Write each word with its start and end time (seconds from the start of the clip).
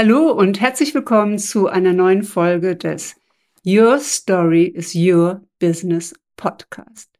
Hallo 0.00 0.30
und 0.30 0.60
herzlich 0.60 0.94
willkommen 0.94 1.40
zu 1.40 1.66
einer 1.66 1.92
neuen 1.92 2.22
Folge 2.22 2.76
des 2.76 3.16
Your 3.66 3.98
Story 3.98 4.62
is 4.62 4.94
Your 4.94 5.42
Business 5.58 6.14
Podcast. 6.36 7.10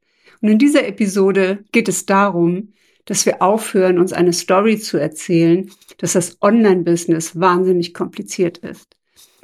Und 0.40 0.50
in 0.50 0.58
dieser 0.58 0.86
Episode 0.86 1.64
geht 1.72 1.88
es 1.88 2.06
darum, 2.06 2.74
dass 3.04 3.26
wir 3.26 3.42
aufhören, 3.42 3.98
uns 3.98 4.12
eine 4.12 4.32
Story 4.32 4.78
zu 4.78 4.96
erzählen, 4.96 5.68
dass 5.96 6.12
das 6.12 6.40
Online-Business 6.40 7.40
wahnsinnig 7.40 7.94
kompliziert 7.94 8.58
ist. 8.58 8.94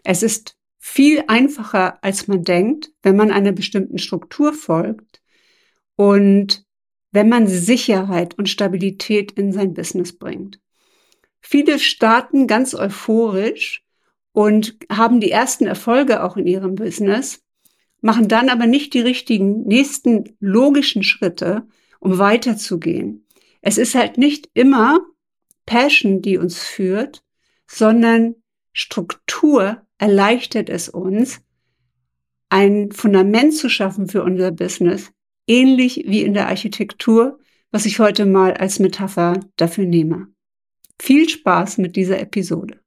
Es 0.05 0.23
ist 0.23 0.57
viel 0.79 1.25
einfacher, 1.27 1.99
als 2.05 2.29
man 2.29 2.45
denkt, 2.45 2.93
wenn 3.03 3.17
man 3.17 3.33
einer 3.33 3.51
bestimmten 3.51 3.99
Struktur 3.99 4.53
folgt 4.53 5.21
und 5.97 6.65
wenn 7.11 7.29
man 7.29 7.49
Sicherheit 7.49 8.39
und 8.39 8.49
Stabilität 8.49 9.33
in 9.33 9.51
sein 9.51 9.75
Business 9.75 10.17
bringt. 10.17 10.61
Viele 11.47 11.79
starten 11.79 12.47
ganz 12.47 12.75
euphorisch 12.75 13.85
und 14.33 14.79
haben 14.91 15.21
die 15.21 15.31
ersten 15.31 15.67
Erfolge 15.67 16.25
auch 16.25 16.39
in 16.39 16.47
ihrem 16.47 16.75
Business, 16.75 17.45
machen 18.01 18.29
dann 18.29 18.49
aber 18.49 18.67
nicht 18.67 18.95
die 18.95 19.01
richtigen 19.01 19.63
nächsten 19.65 20.37
logischen 20.41 21.03
Schritte, 21.03 21.69
um 22.01 22.19
weiterzugehen. 22.19 23.27
Es 23.61 23.77
ist 23.77 23.95
halt 23.95 24.17
nicht 24.17 24.49
immer 24.55 25.01
Passion, 25.67 26.23
die 26.23 26.39
uns 26.39 26.59
führt, 26.59 27.23
sondern 27.67 28.37
Struktur 28.73 29.83
erleichtert 29.99 30.71
es 30.71 30.89
uns, 30.89 31.43
ein 32.49 32.91
Fundament 32.91 33.55
zu 33.55 33.69
schaffen 33.69 34.09
für 34.09 34.23
unser 34.25 34.51
Business, 34.51 35.13
ähnlich 35.47 36.05
wie 36.07 36.23
in 36.23 36.33
der 36.33 36.49
Architektur, 36.49 37.39
was 37.71 37.85
ich 37.85 37.99
heute 37.99 38.25
mal 38.25 38.55
als 38.55 38.79
Metapher 38.79 39.41
dafür 39.57 39.85
nehme. 39.85 40.34
Viel 41.01 41.29
Spaß 41.29 41.79
mit 41.79 41.97
dieser 41.97 42.19
Episode. 42.21 42.79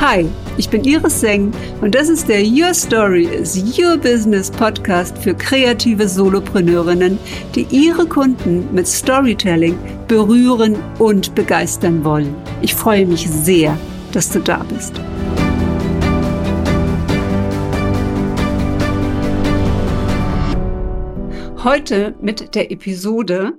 Hi, 0.00 0.26
ich 0.56 0.68
bin 0.68 0.84
Iris 0.84 1.20
Seng 1.20 1.52
und 1.80 1.94
das 1.94 2.08
ist 2.08 2.28
der 2.28 2.42
Your 2.42 2.72
Story 2.72 3.24
is 3.24 3.78
Your 3.78 3.96
Business 3.96 4.50
Podcast 4.50 5.16
für 5.18 5.34
kreative 5.34 6.08
Solopreneurinnen, 6.08 7.18
die 7.54 7.66
ihre 7.70 8.06
Kunden 8.06 8.72
mit 8.74 8.86
Storytelling 8.86 9.78
berühren 10.08 10.76
und 10.98 11.34
begeistern 11.34 12.04
wollen. 12.04 12.34
Ich 12.62 12.74
freue 12.74 13.06
mich 13.06 13.28
sehr, 13.28 13.78
dass 14.12 14.30
du 14.30 14.40
da 14.40 14.64
bist. 14.64 15.00
Heute 21.62 22.14
mit 22.20 22.54
der 22.54 22.70
Episode 22.70 23.58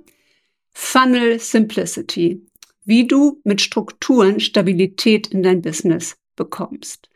Funnel 0.78 1.40
Simplicity, 1.40 2.46
wie 2.84 3.06
du 3.06 3.40
mit 3.44 3.62
Strukturen 3.62 4.40
Stabilität 4.40 5.26
in 5.26 5.42
dein 5.42 5.62
Business 5.62 6.18
bekommst. 6.36 7.08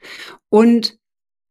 Und 0.49 0.99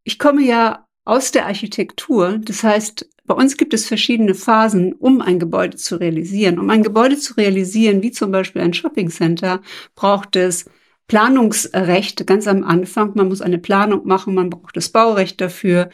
ich 0.04 0.18
komme 0.18 0.42
ja 0.42 0.88
aus 1.06 1.32
der 1.32 1.46
Architektur, 1.46 2.40
das 2.40 2.64
heißt, 2.64 3.08
bei 3.28 3.36
uns 3.36 3.58
gibt 3.58 3.76
es 3.76 3.86
verschiedene 3.86 4.34
Phasen, 4.34 4.94
um 4.94 5.22
ein 5.22 5.38
Gebäude 5.38 5.78
zu 5.78 5.98
realisieren. 5.98 6.58
Um 6.58 6.72
ein 6.72 6.82
Gebäude 6.82 7.16
zu 7.16 7.36
realisieren, 7.36 8.02
wie 8.02 8.10
zum 8.10 8.32
Beispiel 8.32 8.64
ein 8.64 8.74
Shopping 8.74 9.12
Center, 9.12 9.62
braucht 9.94 10.36
es 10.36 10.66
Planungsrecht 11.08 12.26
ganz 12.26 12.48
am 12.48 12.64
Anfang. 12.64 13.12
Man 13.14 13.28
muss 13.28 13.42
eine 13.42 13.60
Planung 13.60 14.08
machen, 14.08 14.34
man 14.34 14.50
braucht 14.50 14.76
das 14.76 14.90
Baurecht 14.90 15.40
dafür. 15.42 15.92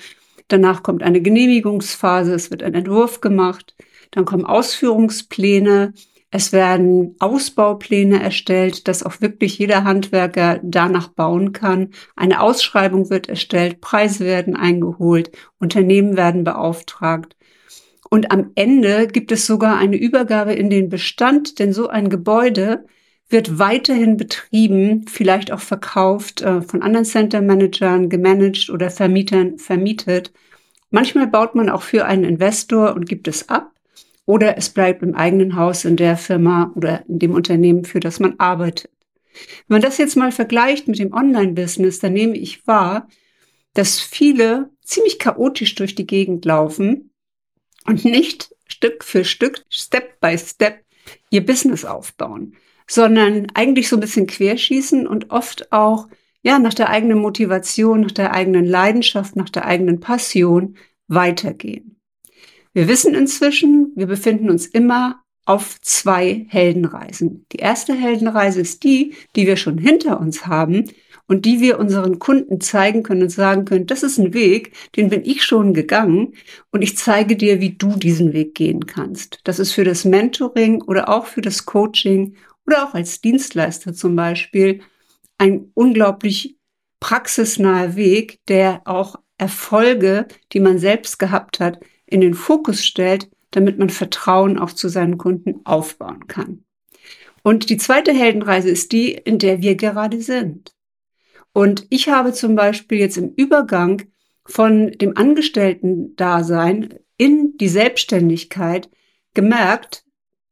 Danach 0.48 0.82
kommt 0.82 1.04
eine 1.04 1.22
Genehmigungsphase, 1.22 2.34
es 2.34 2.52
wird 2.52 2.64
ein 2.64 2.74
Entwurf 2.74 3.20
gemacht. 3.20 3.76
Dann 4.12 4.26
kommen 4.26 4.46
Ausführungspläne. 4.46 5.94
Es 6.32 6.52
werden 6.52 7.16
Ausbaupläne 7.20 8.22
erstellt, 8.22 8.88
dass 8.88 9.04
auch 9.04 9.22
wirklich 9.22 9.58
jeder 9.58 9.84
Handwerker 9.84 10.60
danach 10.64 11.08
bauen 11.08 11.54
kann. 11.54 11.92
Eine 12.16 12.42
Ausschreibung 12.42 13.10
wird 13.10 13.30
erstellt, 13.30 13.80
Preise 13.80 14.26
werden 14.26 14.56
eingeholt, 14.56 15.32
Unternehmen 15.60 16.18
werden 16.18 16.44
beauftragt. 16.44 17.36
Und 18.10 18.32
am 18.32 18.52
Ende 18.56 19.08
gibt 19.08 19.32
es 19.32 19.46
sogar 19.46 19.78
eine 19.78 19.98
Übergabe 19.98 20.54
in 20.54 20.70
den 20.70 20.90
Bestand, 20.90 21.60
denn 21.60 21.74
so 21.74 21.88
ein 21.88 22.10
Gebäude 22.10 22.86
wird 23.30 23.58
weiterhin 23.58 24.18
betrieben, 24.18 25.06
vielleicht 25.08 25.52
auch 25.52 25.60
verkauft, 25.60 26.42
äh, 26.42 26.62
von 26.62 26.82
anderen 26.82 27.06
Center 27.06 27.42
Managern 27.42 28.10
gemanagt 28.10 28.70
oder 28.70 28.90
Vermietern 28.90 29.58
vermietet. 29.58 30.32
Manchmal 30.92 31.28
baut 31.28 31.56
man 31.56 31.70
auch 31.70 31.82
für 31.82 32.06
einen 32.06 32.24
Investor 32.24 32.94
und 32.94 33.08
gibt 33.08 33.28
es 33.28 33.50
ab 33.50 33.75
oder 34.26 34.58
es 34.58 34.70
bleibt 34.70 35.04
im 35.04 35.16
eigenen 35.16 35.56
Haus 35.56 35.86
in 35.86 35.98
der 35.98 36.18
Firma 36.18 36.72
oder 36.76 37.08
in 37.08 37.20
dem 37.20 37.34
Unternehmen, 37.34 37.86
für 37.86 38.00
das 38.00 38.20
man 38.20 38.36
arbeitet. 38.40 38.92
Wenn 39.68 39.76
man 39.76 39.82
das 39.82 39.98
jetzt 39.98 40.16
mal 40.16 40.32
vergleicht 40.32 40.88
mit 40.88 41.00
dem 41.00 41.14
Online-Business, 41.14 42.00
dann 42.00 42.14
nehme 42.14 42.38
ich 42.38 42.66
wahr, 42.68 43.08
dass 43.74 44.00
viele 44.00 44.70
ziemlich 44.84 45.20
chaotisch 45.20 45.76
durch 45.76 45.96
die 45.96 46.08
Gegend 46.08 46.46
laufen 46.46 47.12
und 47.86 48.06
nicht 48.06 48.56
Stück 48.68 49.04
für 49.04 49.26
Stück, 49.26 49.64
Step 49.70 50.20
by 50.20 50.38
Step 50.38 50.84
ihr 51.30 51.46
Business 51.46 51.86
aufbauen, 51.86 52.56
sondern 52.88 53.48
eigentlich 53.54 53.90
so 53.90 53.98
ein 53.98 54.00
bisschen 54.00 54.28
querschießen 54.28 55.06
und 55.06 55.32
oft 55.32 55.72
auch 55.72 56.08
ja 56.42 56.60
nach 56.60 56.74
der 56.74 56.90
eigenen 56.90 57.20
Motivation, 57.20 58.02
nach 58.02 58.12
der 58.12 58.34
eigenen 58.34 58.66
Leidenschaft, 58.66 59.36
nach 59.36 59.50
der 59.50 59.66
eigenen 59.66 60.00
Passion 60.00 60.78
weitergehen. 61.08 61.95
Wir 62.76 62.90
wissen 62.90 63.16
inzwischen, 63.16 63.94
wir 63.96 64.06
befinden 64.06 64.50
uns 64.50 64.66
immer 64.66 65.24
auf 65.46 65.80
zwei 65.80 66.46
Heldenreisen. 66.50 67.46
Die 67.54 67.60
erste 67.60 67.94
Heldenreise 67.94 68.60
ist 68.60 68.84
die, 68.84 69.14
die 69.38 69.48
wir 69.48 69.56
schon 69.56 69.78
hinter 69.78 70.20
uns 70.20 70.46
haben 70.46 70.92
und 71.26 71.46
die 71.46 71.62
wir 71.62 71.80
unseren 71.80 72.20
Kunden 72.20 72.60
zeigen 72.60 73.02
können 73.02 73.24
und 73.24 73.30
sagen 73.30 73.64
können, 73.64 73.86
das 73.86 74.04
ist 74.04 74.18
ein 74.18 74.34
Weg, 74.34 74.74
den 74.98 75.08
bin 75.08 75.24
ich 75.24 75.46
schon 75.46 75.74
gegangen 75.74 76.34
und 76.70 76.82
ich 76.82 76.98
zeige 76.98 77.38
dir, 77.38 77.62
wie 77.62 77.78
du 77.78 77.96
diesen 77.96 78.34
Weg 78.34 78.56
gehen 78.56 78.86
kannst. 78.86 79.40
Das 79.46 79.58
ist 79.58 79.72
für 79.72 79.86
das 79.86 80.04
Mentoring 80.04 80.82
oder 80.82 81.08
auch 81.08 81.28
für 81.28 81.42
das 81.42 81.66
Coaching 81.66 82.36
oder 82.68 82.84
auch 82.84 82.94
als 82.94 83.22
Dienstleister 83.22 83.94
zum 83.94 84.18
Beispiel 84.18 84.82
ein 85.38 85.72
unglaublich 85.76 86.58
praxisnaher 87.00 87.96
Weg, 87.96 88.40
der 88.50 88.82
auch 88.84 89.16
Erfolge, 89.38 90.28
die 90.52 90.60
man 90.60 90.78
selbst 90.78 91.20
gehabt 91.20 91.62
hat, 91.62 91.80
in 92.06 92.22
den 92.22 92.34
Fokus 92.34 92.84
stellt, 92.84 93.30
damit 93.52 93.78
man 93.78 93.90
Vertrauen 93.90 94.60
auch 94.60 94.72
zu 94.72 94.90
seinen 94.90 95.18
Kunden 95.18 95.62
aufbauen 95.66 96.28
kann. 96.28 96.66
Und 97.44 97.70
die 97.70 97.78
zweite 97.78 98.12
Heldenreise 98.12 98.70
ist 98.70 98.92
die, 98.92 99.14
in 99.14 99.38
der 99.38 99.62
wir 99.62 99.76
gerade 99.76 100.22
sind. 100.22 100.76
Und 101.54 101.86
ich 101.90 102.10
habe 102.10 102.34
zum 102.34 102.56
Beispiel 102.56 102.98
jetzt 102.98 103.18
im 103.18 103.34
Übergang 103.36 104.02
von 104.46 104.92
dem 104.92 105.16
Angestellten-Dasein 105.16 106.96
in 107.18 107.58
die 107.58 107.70
Selbstständigkeit 107.70 108.90
gemerkt, 109.34 110.06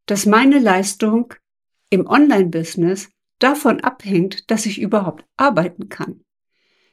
dass 0.06 0.26
meine 0.26 0.60
Leistung 0.60 1.34
im 1.90 2.08
Online-Business 2.08 3.10
davon 3.40 3.82
abhängt, 3.82 4.50
dass 4.50 4.66
ich 4.66 4.80
überhaupt 4.80 5.26
arbeiten 5.36 5.90
kann. 5.90 6.22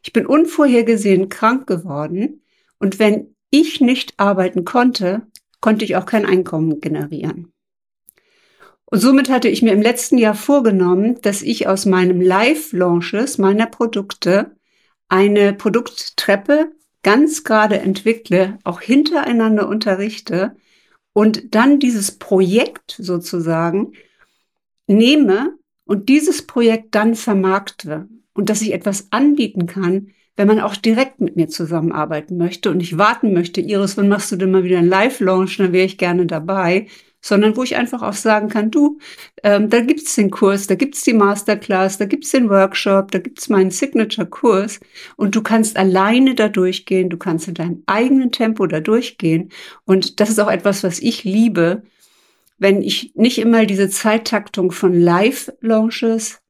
Ich 0.02 0.12
bin 0.12 0.26
unvorhergesehen 0.26 1.28
krank 1.28 1.66
geworden 1.66 2.42
und 2.78 2.98
wenn 2.98 3.36
ich 3.50 3.80
nicht 3.80 4.14
arbeiten 4.18 4.64
konnte, 4.64 5.22
konnte 5.60 5.84
ich 5.84 5.96
auch 5.96 6.06
kein 6.06 6.26
Einkommen 6.26 6.80
generieren. 6.80 7.52
Und 8.86 8.98
somit 8.98 9.30
hatte 9.30 9.48
ich 9.48 9.62
mir 9.62 9.72
im 9.72 9.82
letzten 9.82 10.18
Jahr 10.18 10.34
vorgenommen, 10.34 11.20
dass 11.22 11.42
ich 11.42 11.68
aus 11.68 11.86
meinem 11.86 12.20
Live-Launches 12.20 13.38
meiner 13.38 13.66
Produkte 13.66 14.56
eine 15.08 15.52
Produkttreppe 15.52 16.72
ganz 17.02 17.44
gerade 17.44 17.78
entwickle, 17.78 18.58
auch 18.64 18.80
hintereinander 18.80 19.68
unterrichte 19.68 20.56
und 21.12 21.54
dann 21.54 21.78
dieses 21.78 22.18
Projekt 22.18 22.96
sozusagen 22.98 23.92
nehme 24.86 25.54
und 25.84 26.08
dieses 26.08 26.46
Projekt 26.46 26.94
dann 26.94 27.14
vermarkte 27.14 28.08
und 28.34 28.50
dass 28.50 28.62
ich 28.62 28.72
etwas 28.72 29.08
anbieten 29.10 29.66
kann, 29.66 30.08
wenn 30.40 30.46
man 30.46 30.60
auch 30.60 30.74
direkt 30.74 31.20
mit 31.20 31.36
mir 31.36 31.48
zusammenarbeiten 31.48 32.38
möchte 32.38 32.70
und 32.70 32.78
nicht 32.78 32.96
warten 32.96 33.34
möchte, 33.34 33.60
Iris, 33.60 33.98
wann 33.98 34.08
machst 34.08 34.32
du 34.32 34.36
denn 34.36 34.50
mal 34.50 34.64
wieder 34.64 34.78
einen 34.78 34.88
Live-Launch, 34.88 35.58
dann 35.58 35.74
wäre 35.74 35.84
ich 35.84 35.98
gerne 35.98 36.24
dabei, 36.24 36.86
sondern 37.20 37.58
wo 37.58 37.62
ich 37.62 37.76
einfach 37.76 38.00
auch 38.00 38.14
sagen 38.14 38.48
kann, 38.48 38.70
du, 38.70 38.96
ähm, 39.42 39.68
da 39.68 39.80
gibt's 39.80 40.14
den 40.14 40.30
Kurs, 40.30 40.66
da 40.66 40.76
gibt's 40.76 41.04
die 41.04 41.12
Masterclass, 41.12 41.98
da 41.98 42.06
gibt's 42.06 42.30
den 42.30 42.48
Workshop, 42.48 43.10
da 43.10 43.18
gibt's 43.18 43.50
meinen 43.50 43.70
Signature-Kurs. 43.70 44.80
Und 45.18 45.36
du 45.36 45.42
kannst 45.42 45.76
alleine 45.76 46.34
da 46.34 46.48
durchgehen, 46.48 47.10
du 47.10 47.18
kannst 47.18 47.46
in 47.46 47.52
deinem 47.52 47.82
eigenen 47.84 48.32
Tempo 48.32 48.66
da 48.66 48.80
durchgehen. 48.80 49.50
Und 49.84 50.20
das 50.20 50.30
ist 50.30 50.38
auch 50.38 50.50
etwas, 50.50 50.82
was 50.84 51.00
ich 51.00 51.22
liebe, 51.22 51.82
wenn 52.56 52.80
ich 52.80 53.12
nicht 53.14 53.36
immer 53.36 53.66
diese 53.66 53.90
Zeittaktung 53.90 54.72
von 54.72 54.98
Live-Launches, 54.98 56.40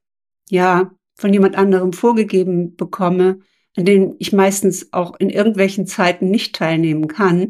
ja, 0.49 0.91
von 1.17 1.33
jemand 1.33 1.57
anderem 1.57 1.91
vorgegeben 1.91 2.77
bekomme, 2.77 3.41
an 3.75 3.85
denen 3.85 4.15
ich 4.19 4.33
meistens 4.33 4.91
auch 4.91 5.15
in 5.19 5.29
irgendwelchen 5.29 5.87
Zeiten 5.87 6.29
nicht 6.29 6.55
teilnehmen 6.55 7.07
kann 7.07 7.41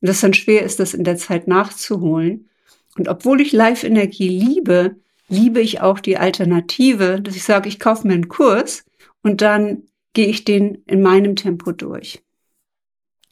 und 0.00 0.08
das 0.08 0.20
dann 0.20 0.34
schwer 0.34 0.62
ist, 0.62 0.80
das 0.80 0.94
in 0.94 1.04
der 1.04 1.16
Zeit 1.16 1.48
nachzuholen. 1.48 2.48
Und 2.96 3.08
obwohl 3.08 3.40
ich 3.40 3.52
Live-Energie 3.52 4.28
liebe, 4.28 4.96
liebe 5.28 5.60
ich 5.60 5.80
auch 5.80 6.00
die 6.00 6.16
Alternative, 6.16 7.20
dass 7.20 7.36
ich 7.36 7.44
sage, 7.44 7.68
ich 7.68 7.78
kaufe 7.78 8.06
mir 8.06 8.14
einen 8.14 8.28
Kurs 8.28 8.84
und 9.22 9.40
dann 9.40 9.82
gehe 10.14 10.26
ich 10.26 10.44
den 10.44 10.82
in 10.86 11.02
meinem 11.02 11.36
Tempo 11.36 11.72
durch. 11.72 12.22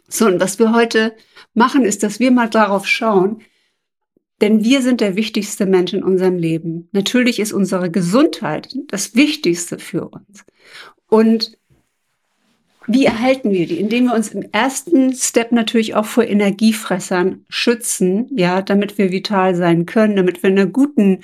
So, 0.08 0.26
und 0.26 0.40
was 0.40 0.58
wir 0.58 0.72
heute 0.72 1.16
machen, 1.54 1.84
ist, 1.84 2.02
dass 2.02 2.20
wir 2.20 2.30
mal 2.30 2.48
darauf 2.48 2.86
schauen, 2.86 3.42
denn 4.40 4.62
wir 4.62 4.82
sind 4.82 5.00
der 5.00 5.16
wichtigste 5.16 5.66
Mensch 5.66 5.94
in 5.94 6.04
unserem 6.04 6.36
Leben. 6.36 6.88
Natürlich 6.92 7.38
ist 7.38 7.52
unsere 7.52 7.90
Gesundheit 7.90 8.68
das 8.88 9.14
Wichtigste 9.14 9.78
für 9.78 10.08
uns. 10.08 10.44
Und 11.08 11.56
wie 12.86 13.04
erhalten 13.04 13.50
wir 13.50 13.66
die? 13.66 13.80
Indem 13.80 14.06
wir 14.06 14.14
uns 14.14 14.28
im 14.28 14.42
ersten 14.52 15.12
Step 15.12 15.52
natürlich 15.52 15.94
auch 15.94 16.06
vor 16.06 16.24
Energiefressern 16.24 17.44
schützen, 17.48 18.28
ja, 18.36 18.62
damit 18.62 18.98
wir 18.98 19.10
vital 19.10 19.54
sein 19.54 19.86
können, 19.86 20.16
damit 20.16 20.42
wir 20.42 20.50
in 20.50 20.58
einer 20.58 20.70
guten 20.70 21.20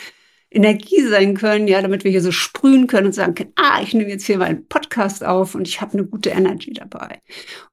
Energie 0.50 1.03
sein 1.03 1.35
können, 1.35 1.69
ja, 1.69 1.81
damit 1.81 2.05
wir 2.05 2.11
hier 2.11 2.20
so 2.20 2.32
sprühen 2.32 2.87
können 2.87 3.06
und 3.06 3.14
sagen 3.14 3.35
können, 3.35 3.53
ah, 3.56 3.81
ich 3.82 3.94
nehme 3.94 4.11
jetzt 4.11 4.26
hier 4.26 4.38
meinen 4.38 4.67
Podcast 4.67 5.25
auf 5.25 5.55
und 5.55 5.67
ich 5.67 5.81
habe 5.81 5.94
eine 5.94 6.06
gute 6.06 6.31
Energy 6.31 6.73
dabei. 6.73 7.20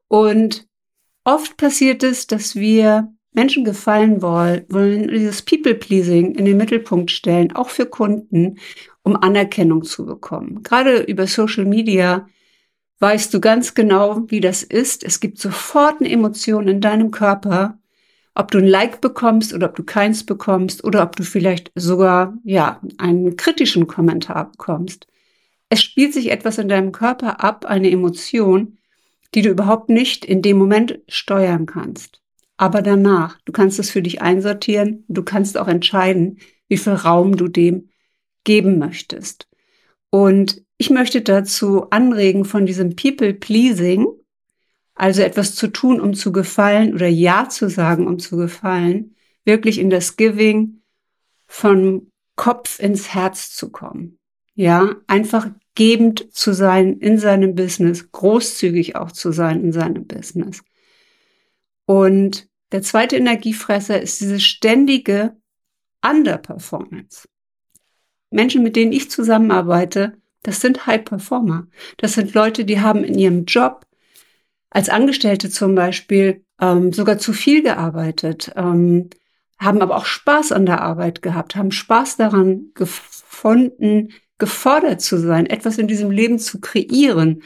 Und 0.07 0.67
oft 1.23 1.57
passiert 1.57 2.03
es, 2.03 2.27
dass 2.27 2.55
wir 2.55 3.11
Menschen 3.33 3.63
gefallen 3.63 4.21
wollen, 4.21 5.07
dieses 5.07 5.41
People-Pleasing 5.43 6.35
in 6.35 6.45
den 6.45 6.57
Mittelpunkt 6.57 7.11
stellen, 7.11 7.55
auch 7.55 7.69
für 7.69 7.85
Kunden, 7.85 8.57
um 9.03 9.15
Anerkennung 9.15 9.83
zu 9.83 10.05
bekommen. 10.05 10.63
Gerade 10.63 11.01
über 11.03 11.27
Social 11.27 11.65
Media 11.65 12.27
weißt 12.99 13.33
du 13.33 13.39
ganz 13.39 13.73
genau, 13.73 14.23
wie 14.27 14.41
das 14.41 14.63
ist. 14.63 15.03
Es 15.03 15.19
gibt 15.19 15.39
sofort 15.39 15.99
eine 15.99 16.09
Emotion 16.09 16.67
in 16.67 16.81
deinem 16.81 17.11
Körper, 17.11 17.79
ob 18.35 18.51
du 18.51 18.59
ein 18.59 18.67
Like 18.67 19.01
bekommst 19.01 19.53
oder 19.53 19.67
ob 19.67 19.75
du 19.75 19.83
keins 19.83 20.25
bekommst 20.25 20.83
oder 20.83 21.03
ob 21.03 21.15
du 21.15 21.23
vielleicht 21.23 21.71
sogar, 21.75 22.37
ja, 22.43 22.81
einen 22.97 23.35
kritischen 23.35 23.87
Kommentar 23.87 24.51
bekommst. 24.51 25.07
Es 25.69 25.81
spielt 25.81 26.13
sich 26.13 26.31
etwas 26.31 26.57
in 26.57 26.69
deinem 26.69 26.91
Körper 26.91 27.43
ab, 27.43 27.65
eine 27.65 27.91
Emotion, 27.91 28.77
die 29.35 29.41
du 29.41 29.49
überhaupt 29.49 29.89
nicht 29.89 30.25
in 30.25 30.41
dem 30.41 30.57
Moment 30.57 30.99
steuern 31.07 31.65
kannst. 31.65 32.21
Aber 32.57 32.81
danach, 32.81 33.37
du 33.45 33.51
kannst 33.51 33.79
es 33.79 33.89
für 33.89 34.01
dich 34.01 34.21
einsortieren, 34.21 35.05
du 35.07 35.23
kannst 35.23 35.57
auch 35.57 35.67
entscheiden, 35.67 36.39
wie 36.67 36.77
viel 36.77 36.93
Raum 36.93 37.37
du 37.37 37.47
dem 37.47 37.89
geben 38.43 38.79
möchtest. 38.79 39.47
Und 40.09 40.63
ich 40.77 40.89
möchte 40.89 41.21
dazu 41.21 41.89
anregen 41.89 42.45
von 42.45 42.65
diesem 42.65 42.95
People 42.95 43.33
Pleasing, 43.33 44.07
also 44.95 45.21
etwas 45.21 45.55
zu 45.55 45.67
tun, 45.67 46.01
um 46.01 46.13
zu 46.13 46.31
gefallen 46.31 46.93
oder 46.93 47.07
Ja 47.07 47.49
zu 47.49 47.69
sagen, 47.69 48.07
um 48.07 48.19
zu 48.19 48.37
gefallen, 48.37 49.15
wirklich 49.45 49.79
in 49.79 49.89
das 49.89 50.17
Giving 50.17 50.81
von 51.47 52.11
Kopf 52.35 52.79
ins 52.79 53.13
Herz 53.13 53.55
zu 53.55 53.69
kommen. 53.69 54.19
Ja, 54.55 54.95
einfach 55.07 55.49
gebend 55.75 56.33
zu 56.33 56.53
sein 56.53 56.99
in 56.99 57.17
seinem 57.17 57.55
Business, 57.55 58.11
großzügig 58.11 58.95
auch 58.97 59.11
zu 59.11 59.31
sein 59.31 59.63
in 59.63 59.71
seinem 59.71 60.05
Business. 60.05 60.61
Und 61.85 62.49
der 62.71 62.81
zweite 62.81 63.15
Energiefresser 63.15 64.01
ist 64.01 64.21
diese 64.21 64.39
ständige 64.39 65.37
Underperformance. 66.05 67.27
Menschen, 68.29 68.63
mit 68.63 68.75
denen 68.75 68.91
ich 68.91 69.09
zusammenarbeite, 69.09 70.13
das 70.43 70.61
sind 70.61 70.85
High 70.85 71.03
Performer. 71.03 71.67
Das 71.97 72.13
sind 72.13 72.33
Leute, 72.33 72.65
die 72.65 72.79
haben 72.79 73.03
in 73.03 73.17
ihrem 73.17 73.45
Job 73.45 73.85
als 74.69 74.89
Angestellte 74.89 75.49
zum 75.49 75.75
Beispiel 75.75 76.43
ähm, 76.61 76.93
sogar 76.93 77.17
zu 77.17 77.33
viel 77.33 77.63
gearbeitet, 77.63 78.51
ähm, 78.55 79.09
haben 79.57 79.81
aber 79.81 79.97
auch 79.97 80.05
Spaß 80.05 80.51
an 80.51 80.65
der 80.65 80.81
Arbeit 80.81 81.21
gehabt, 81.21 81.55
haben 81.55 81.71
Spaß 81.71 82.17
daran 82.17 82.71
gefunden, 82.75 84.09
gefordert 84.37 85.01
zu 85.01 85.17
sein, 85.17 85.47
etwas 85.47 85.77
in 85.77 85.87
diesem 85.87 86.11
Leben 86.11 86.39
zu 86.39 86.61
kreieren, 86.61 87.43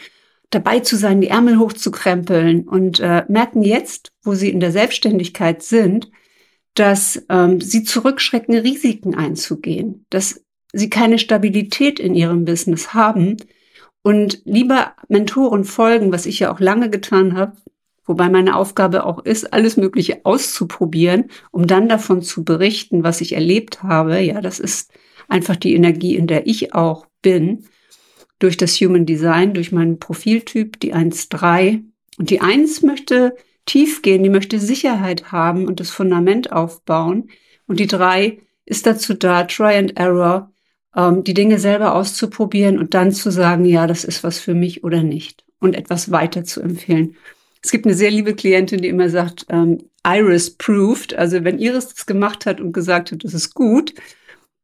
dabei 0.52 0.82
zu 0.82 0.96
sein, 0.96 1.22
die 1.22 1.30
Ärmel 1.30 1.58
hochzukrempeln 1.58 2.68
und 2.68 3.00
äh, 3.00 3.26
merken 3.28 3.64
jetzt, 3.64 4.12
wo 4.22 4.36
sie 4.36 4.50
in 4.50 4.60
der 4.60 4.72
Selbstständigkeit 4.72 5.64
sind, 5.64 6.12
dass 6.76 7.24
ähm, 7.30 7.62
sie 7.62 7.84
zurückschrecken, 7.84 8.56
Risiken 8.56 9.16
einzugehen, 9.16 10.06
dass 10.10 10.44
sie 10.74 10.90
keine 10.90 11.20
Stabilität 11.20 12.00
in 12.00 12.16
ihrem 12.16 12.44
Business 12.46 12.94
haben 12.94 13.38
und 14.02 14.42
lieber 14.44 14.94
Mentoren 15.08 15.64
folgen, 15.64 16.12
was 16.12 16.25
ich 16.25 16.40
ja 16.40 16.52
auch 16.52 16.60
lange 16.60 16.90
getan 16.90 17.38
habe, 17.38 17.54
wobei 18.06 18.28
meine 18.28 18.58
Aufgabe 18.58 19.06
auch 19.06 19.24
ist, 19.24 19.54
alles 19.54 19.78
Mögliche 19.78 20.25
auszuprobieren, 20.25 21.30
um 21.52 21.68
dann 21.68 21.88
davon 21.88 22.22
zu 22.22 22.44
berichten, 22.44 23.04
was 23.04 23.22
ich 23.22 23.34
erlebt 23.34 23.84
habe. 23.84 24.20
Ja, 24.20 24.42
das 24.42 24.60
ist 24.60 24.92
einfach 25.30 25.56
die 25.56 25.74
Energie, 25.74 26.16
in 26.16 26.28
der 26.28 26.48
ich 26.48 26.74
auch 26.74 27.06
bin, 27.22 27.66
durch 28.40 28.58
das 28.58 28.75
Human 28.81 29.06
Design, 29.06 29.54
durch 29.54 29.72
meinen 29.72 30.00
Profiltyp, 30.00 30.80
die 30.81 30.94
1.3. 30.94 31.84
Und 32.18 32.30
die 32.30 32.42
1 32.42 32.81
möchte 32.81 33.36
tief 33.66 34.02
gehen, 34.02 34.24
die 34.24 34.30
möchte 34.30 34.60
Sicherheit 34.60 35.31
haben 35.31 35.66
und 35.66 35.80
das 35.80 35.90
Fundament 35.90 36.52
aufbauen. 36.52 37.30
Und 37.68 37.80
die 37.80 37.88
3 37.88 38.42
ist 38.66 38.86
dazu 38.86 39.14
da, 39.14 39.44
Try 39.44 39.75
and 39.75 39.98
Error, 39.98 40.53
ähm, 40.95 41.24
die 41.24 41.34
Dinge 41.34 41.60
selber 41.60 41.95
auszuprobieren 41.95 42.78
und 42.78 42.94
dann 42.94 43.12
zu 43.12 43.31
sagen, 43.31 43.66
ja, 43.66 43.88
das 43.88 44.04
ist 44.04 44.24
was 44.24 44.40
für 44.40 44.54
mich 44.54 44.84
oder 44.84 45.04
nicht 45.04 45.44
und 45.60 45.75
etwas 45.75 46.12
weiter 46.12 46.44
zu 46.44 46.62
empfehlen. 46.62 47.16
Es 47.63 47.72
gibt 47.72 47.86
eine 47.86 47.95
sehr 47.95 48.12
liebe 48.12 48.36
Klientin, 48.36 48.81
die 48.81 48.90
immer 48.90 49.10
sagt, 49.10 49.45
ähm, 49.50 49.80
Iris 50.06 50.51
proved, 50.51 51.13
also 51.13 51.44
wenn 51.44 51.60
Iris 51.60 51.88
das 51.88 52.06
gemacht 52.06 52.45
hat 52.45 52.60
und 52.60 52.74
gesagt 52.74 53.12
hat, 53.12 53.24
das 53.24 53.34
ist 53.34 53.54
gut, 53.54 53.94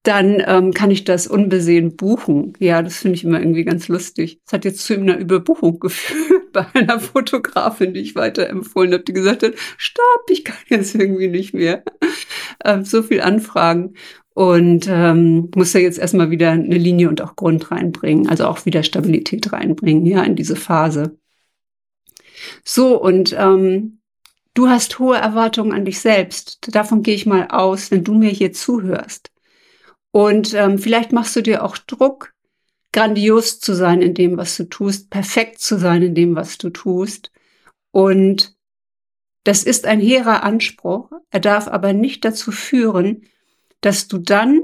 dann 0.03 0.41
ähm, 0.45 0.73
kann 0.73 0.91
ich 0.91 1.03
das 1.03 1.27
unbesehen 1.27 1.95
buchen. 1.95 2.53
Ja, 2.59 2.81
das 2.81 2.97
finde 2.99 3.15
ich 3.15 3.23
immer 3.23 3.39
irgendwie 3.39 3.65
ganz 3.65 3.87
lustig. 3.89 4.39
Es 4.45 4.53
hat 4.53 4.65
jetzt 4.65 4.85
zu 4.85 4.93
einer 4.93 5.17
Überbuchung 5.17 5.79
geführt 5.79 6.51
bei 6.53 6.65
einer 6.73 6.99
Fotografin, 6.99 7.93
die 7.93 8.01
ich 8.01 8.15
weiterempfohlen 8.15 8.93
habe, 8.93 9.03
die 9.03 9.13
gesagt 9.13 9.43
hat, 9.43 9.53
stopp, 9.77 10.29
ich 10.29 10.45
kann 10.45 10.57
jetzt 10.67 10.95
irgendwie 10.95 11.27
nicht 11.27 11.53
mehr. 11.53 11.83
Ähm, 12.63 12.83
so 12.83 13.03
viel 13.03 13.21
Anfragen 13.21 13.95
und 14.39 14.87
ähm, 14.87 15.51
muss 15.53 15.73
da 15.73 15.79
jetzt 15.79 15.99
erstmal 15.99 16.31
wieder 16.31 16.51
eine 16.51 16.77
Linie 16.77 17.09
und 17.09 17.19
auch 17.21 17.35
Grund 17.35 17.71
reinbringen, 17.71 18.29
also 18.29 18.45
auch 18.45 18.65
wieder 18.65 18.83
Stabilität 18.83 19.51
reinbringen, 19.51 20.05
ja, 20.05 20.23
in 20.23 20.37
diese 20.37 20.55
Phase. 20.55 21.19
So, 22.63 22.97
und 23.01 23.35
ähm, 23.37 23.99
du 24.53 24.69
hast 24.69 24.97
hohe 24.97 25.17
Erwartungen 25.17 25.73
an 25.73 25.83
dich 25.83 25.99
selbst. 25.99 26.73
Davon 26.73 27.03
gehe 27.03 27.15
ich 27.15 27.25
mal 27.25 27.47
aus, 27.49 27.91
wenn 27.91 28.05
du 28.05 28.13
mir 28.13 28.29
hier 28.29 28.53
zuhörst. 28.53 29.29
Und 30.11 30.53
ähm, 30.53 30.79
vielleicht 30.79 31.11
machst 31.11 31.35
du 31.35 31.41
dir 31.41 31.61
auch 31.65 31.77
Druck, 31.77 32.33
grandios 32.93 33.59
zu 33.59 33.73
sein 33.73 34.01
in 34.01 34.13
dem, 34.13 34.37
was 34.37 34.55
du 34.55 34.69
tust, 34.69 35.09
perfekt 35.09 35.59
zu 35.59 35.77
sein 35.77 36.01
in 36.01 36.15
dem, 36.15 36.37
was 36.37 36.57
du 36.57 36.69
tust. 36.69 37.29
Und 37.91 38.55
das 39.43 39.63
ist 39.63 39.85
ein 39.85 39.99
hehrer 39.99 40.43
Anspruch. 40.43 41.11
Er 41.29 41.41
darf 41.41 41.67
aber 41.67 41.91
nicht 41.91 42.23
dazu 42.23 42.53
führen, 42.53 43.25
dass 43.81 44.07
du 44.07 44.17
dann 44.17 44.61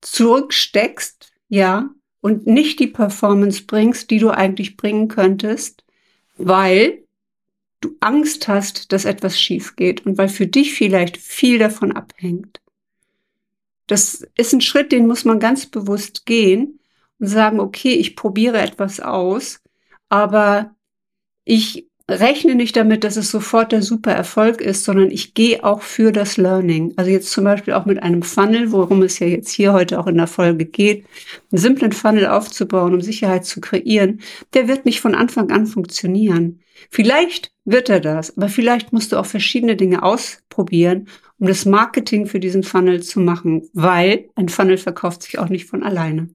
zurücksteckst, 0.00 1.32
ja, 1.48 1.90
und 2.20 2.46
nicht 2.46 2.80
die 2.80 2.88
Performance 2.88 3.64
bringst, 3.66 4.10
die 4.10 4.18
du 4.18 4.30
eigentlich 4.30 4.76
bringen 4.76 5.08
könntest, 5.08 5.84
weil 6.36 7.04
du 7.80 7.96
Angst 8.00 8.48
hast, 8.48 8.92
dass 8.92 9.04
etwas 9.04 9.40
schief 9.40 9.76
geht 9.76 10.06
und 10.06 10.18
weil 10.18 10.28
für 10.28 10.46
dich 10.46 10.74
vielleicht 10.74 11.16
viel 11.16 11.58
davon 11.58 11.92
abhängt. 11.92 12.60
Das 13.86 14.26
ist 14.36 14.52
ein 14.52 14.60
Schritt, 14.60 14.90
den 14.90 15.06
muss 15.06 15.24
man 15.24 15.38
ganz 15.38 15.66
bewusst 15.66 16.26
gehen 16.26 16.80
und 17.18 17.28
sagen, 17.28 17.60
okay, 17.60 17.94
ich 17.94 18.16
probiere 18.16 18.60
etwas 18.60 18.98
aus, 19.00 19.62
aber 20.08 20.74
ich 21.44 21.85
rechne 22.08 22.54
nicht 22.54 22.76
damit, 22.76 23.02
dass 23.02 23.16
es 23.16 23.30
sofort 23.30 23.72
der 23.72 23.82
super 23.82 24.12
Erfolg 24.12 24.60
ist, 24.60 24.84
sondern 24.84 25.10
ich 25.10 25.34
gehe 25.34 25.64
auch 25.64 25.82
für 25.82 26.12
das 26.12 26.36
Learning. 26.36 26.92
Also 26.96 27.10
jetzt 27.10 27.30
zum 27.30 27.44
Beispiel 27.44 27.74
auch 27.74 27.84
mit 27.84 28.02
einem 28.02 28.22
Funnel, 28.22 28.70
worum 28.70 29.02
es 29.02 29.18
ja 29.18 29.26
jetzt 29.26 29.50
hier 29.50 29.72
heute 29.72 29.98
auch 29.98 30.06
in 30.06 30.16
der 30.16 30.28
Folge 30.28 30.66
geht, 30.66 31.04
einen 31.50 31.60
simplen 31.60 31.92
Funnel 31.92 32.26
aufzubauen, 32.26 32.94
um 32.94 33.00
Sicherheit 33.00 33.44
zu 33.44 33.60
kreieren, 33.60 34.20
der 34.54 34.68
wird 34.68 34.84
nicht 34.84 35.00
von 35.00 35.14
Anfang 35.14 35.50
an 35.50 35.66
funktionieren. 35.66 36.60
Vielleicht 36.90 37.52
wird 37.64 37.88
er 37.88 38.00
das, 38.00 38.36
aber 38.36 38.48
vielleicht 38.48 38.92
musst 38.92 39.10
du 39.10 39.16
auch 39.16 39.26
verschiedene 39.26 39.74
Dinge 39.74 40.02
ausprobieren, 40.04 41.08
um 41.38 41.48
das 41.48 41.64
Marketing 41.64 42.26
für 42.26 42.38
diesen 42.38 42.62
Funnel 42.62 43.02
zu 43.02 43.18
machen, 43.18 43.68
weil 43.72 44.30
ein 44.36 44.48
Funnel 44.48 44.78
verkauft 44.78 45.22
sich 45.24 45.38
auch 45.40 45.48
nicht 45.48 45.66
von 45.66 45.82
alleine. 45.82 46.28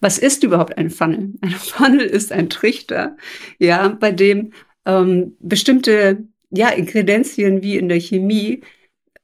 Was 0.00 0.18
ist 0.18 0.42
überhaupt 0.44 0.78
ein 0.78 0.90
Funnel? 0.90 1.34
Ein 1.40 1.50
Funnel 1.50 2.06
ist 2.06 2.32
ein 2.32 2.48
Trichter, 2.48 3.16
ja, 3.58 3.88
bei 3.88 4.12
dem 4.12 4.52
ähm, 4.86 5.36
bestimmte 5.40 6.24
ja, 6.50 6.68
Ingredienzien 6.68 7.62
wie 7.62 7.76
in 7.76 7.88
der 7.88 8.00
Chemie 8.00 8.62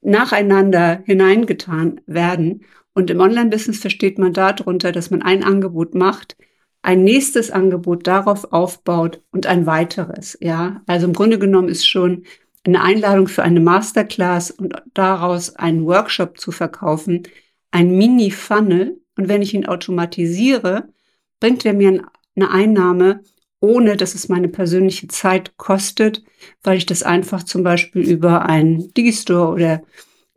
nacheinander 0.02 1.02
hineingetan 1.04 2.00
werden. 2.06 2.64
Und 2.94 3.10
im 3.10 3.20
Online-Business 3.20 3.78
versteht 3.78 4.18
man 4.18 4.32
darunter, 4.32 4.92
dass 4.92 5.10
man 5.10 5.22
ein 5.22 5.44
Angebot 5.44 5.94
macht, 5.94 6.36
ein 6.82 7.04
nächstes 7.04 7.50
Angebot 7.50 8.06
darauf 8.06 8.52
aufbaut 8.52 9.22
und 9.30 9.46
ein 9.46 9.66
weiteres. 9.66 10.36
Ja, 10.40 10.82
also 10.86 11.06
im 11.06 11.12
Grunde 11.12 11.38
genommen 11.38 11.68
ist 11.68 11.86
schon 11.86 12.24
eine 12.64 12.82
Einladung 12.82 13.28
für 13.28 13.42
eine 13.42 13.60
Masterclass 13.60 14.50
und 14.50 14.74
daraus 14.94 15.56
einen 15.56 15.86
Workshop 15.86 16.38
zu 16.38 16.52
verkaufen, 16.52 17.22
ein 17.70 17.96
Mini-Funnel 17.96 19.00
und 19.16 19.28
wenn 19.28 19.42
ich 19.42 19.54
ihn 19.54 19.66
automatisiere, 19.66 20.88
bringt 21.38 21.64
er 21.64 21.74
mir 21.74 22.02
eine 22.36 22.50
Einnahme, 22.50 23.22
ohne 23.60 23.96
dass 23.96 24.14
es 24.14 24.28
meine 24.28 24.48
persönliche 24.48 25.08
Zeit 25.08 25.56
kostet, 25.58 26.24
weil 26.62 26.78
ich 26.78 26.86
das 26.86 27.02
einfach 27.02 27.42
zum 27.42 27.62
Beispiel 27.62 28.02
über 28.08 28.46
einen 28.46 28.92
Digistore 28.94 29.52
oder 29.52 29.82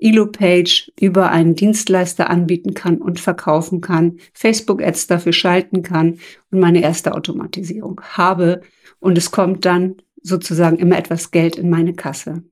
Elo-Page 0.04 0.92
über 1.00 1.30
einen 1.30 1.56
Dienstleister 1.56 2.30
anbieten 2.30 2.74
kann 2.74 2.98
und 2.98 3.22
verkaufen 3.22 3.80
kann, 3.80 4.18
Facebook-Ads 4.34 5.08
dafür 5.08 5.32
schalten 5.32 5.82
kann 5.82 6.20
und 6.52 6.60
meine 6.60 6.82
erste 6.82 7.14
Automatisierung 7.14 8.02
habe. 8.02 8.62
Und 9.00 9.18
es 9.18 9.32
kommt 9.32 9.66
dann 9.66 9.96
sozusagen 10.22 10.78
immer 10.78 10.98
etwas 10.98 11.32
Geld 11.32 11.56
in 11.56 11.70
meine 11.70 11.94
Kasse. 11.94 12.44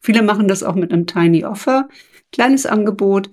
Viele 0.00 0.22
machen 0.22 0.48
das 0.48 0.62
auch 0.62 0.76
mit 0.76 0.92
einem 0.92 1.06
Tiny 1.06 1.44
Offer, 1.44 1.88
kleines 2.32 2.64
Angebot. 2.64 3.30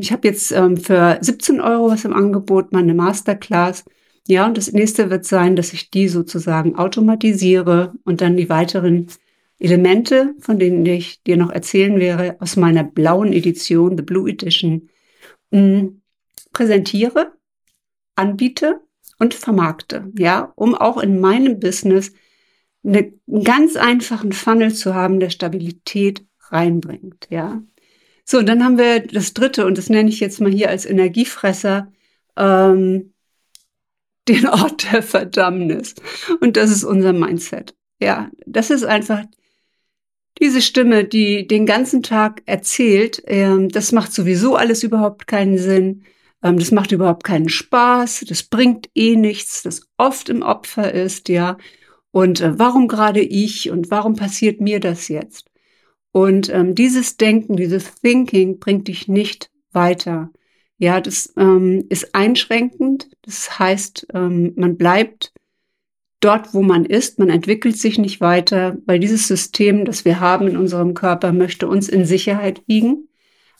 Ich 0.00 0.12
habe 0.12 0.28
jetzt 0.28 0.52
ähm, 0.52 0.76
für 0.76 1.18
17 1.20 1.60
Euro 1.60 1.88
was 1.88 2.04
im 2.04 2.12
Angebot, 2.12 2.72
meine 2.72 2.94
Masterclass. 2.94 3.84
Ja, 4.28 4.46
und 4.46 4.56
das 4.56 4.72
nächste 4.72 5.10
wird 5.10 5.24
sein, 5.24 5.56
dass 5.56 5.72
ich 5.72 5.90
die 5.90 6.08
sozusagen 6.08 6.76
automatisiere 6.76 7.92
und 8.04 8.20
dann 8.20 8.36
die 8.36 8.48
weiteren 8.48 9.08
Elemente, 9.58 10.34
von 10.40 10.58
denen 10.58 10.84
ich 10.86 11.22
dir 11.22 11.36
noch 11.36 11.50
erzählen 11.50 11.98
wäre, 11.98 12.36
aus 12.40 12.56
meiner 12.56 12.84
blauen 12.84 13.32
Edition, 13.32 13.96
The 13.96 14.02
Blue 14.02 14.28
Edition, 14.28 14.88
mm, 15.50 15.86
präsentiere, 16.52 17.32
anbiete 18.16 18.80
und 19.18 19.34
vermarkte, 19.34 20.10
ja, 20.18 20.52
um 20.56 20.74
auch 20.74 20.98
in 20.98 21.20
meinem 21.20 21.60
Business 21.60 22.12
eine, 22.84 23.12
einen 23.28 23.44
ganz 23.44 23.76
einfachen 23.76 24.32
Funnel 24.32 24.74
zu 24.74 24.94
haben, 24.94 25.20
der 25.20 25.30
Stabilität 25.30 26.24
reinbringt, 26.50 27.28
ja. 27.30 27.62
So, 28.24 28.38
und 28.38 28.48
dann 28.48 28.64
haben 28.64 28.78
wir 28.78 29.00
das 29.00 29.34
dritte, 29.34 29.66
und 29.66 29.78
das 29.78 29.88
nenne 29.88 30.08
ich 30.08 30.20
jetzt 30.20 30.40
mal 30.40 30.50
hier 30.50 30.70
als 30.70 30.86
Energiefresser, 30.86 31.92
ähm, 32.36 33.11
den 34.28 34.46
Ort 34.46 34.92
der 34.92 35.02
Verdammnis. 35.02 35.94
Und 36.40 36.56
das 36.56 36.70
ist 36.70 36.84
unser 36.84 37.12
Mindset. 37.12 37.74
Ja, 38.00 38.30
das 38.46 38.70
ist 38.70 38.84
einfach 38.84 39.24
diese 40.40 40.62
Stimme, 40.62 41.04
die 41.04 41.46
den 41.46 41.66
ganzen 41.66 42.02
Tag 42.02 42.42
erzählt, 42.46 43.22
ähm, 43.26 43.68
das 43.68 43.92
macht 43.92 44.12
sowieso 44.12 44.56
alles 44.56 44.82
überhaupt 44.82 45.26
keinen 45.26 45.58
Sinn. 45.58 46.04
Ähm, 46.42 46.58
das 46.58 46.72
macht 46.72 46.92
überhaupt 46.92 47.24
keinen 47.24 47.48
Spaß. 47.48 48.24
Das 48.28 48.42
bringt 48.42 48.88
eh 48.94 49.16
nichts, 49.16 49.62
das 49.62 49.88
oft 49.98 50.28
im 50.28 50.42
Opfer 50.42 50.92
ist, 50.92 51.28
ja. 51.28 51.58
Und 52.10 52.40
äh, 52.40 52.58
warum 52.58 52.88
gerade 52.88 53.20
ich 53.20 53.70
und 53.70 53.90
warum 53.90 54.16
passiert 54.16 54.60
mir 54.60 54.80
das 54.80 55.08
jetzt? 55.08 55.50
Und 56.12 56.50
ähm, 56.50 56.74
dieses 56.74 57.16
Denken, 57.16 57.56
dieses 57.56 57.94
Thinking 57.96 58.58
bringt 58.58 58.88
dich 58.88 59.08
nicht 59.08 59.50
weiter. 59.72 60.30
Ja, 60.82 61.00
das 61.00 61.32
ähm, 61.36 61.84
ist 61.90 62.12
einschränkend. 62.12 63.08
Das 63.22 63.60
heißt, 63.60 64.08
ähm, 64.14 64.52
man 64.56 64.76
bleibt 64.76 65.32
dort, 66.18 66.54
wo 66.54 66.62
man 66.62 66.84
ist. 66.84 67.20
Man 67.20 67.30
entwickelt 67.30 67.78
sich 67.78 68.00
nicht 68.00 68.20
weiter, 68.20 68.76
weil 68.84 68.98
dieses 68.98 69.28
System, 69.28 69.84
das 69.84 70.04
wir 70.04 70.18
haben 70.18 70.48
in 70.48 70.56
unserem 70.56 70.94
Körper, 70.94 71.32
möchte 71.32 71.68
uns 71.68 71.88
in 71.88 72.04
Sicherheit 72.04 72.64
wiegen. 72.66 73.06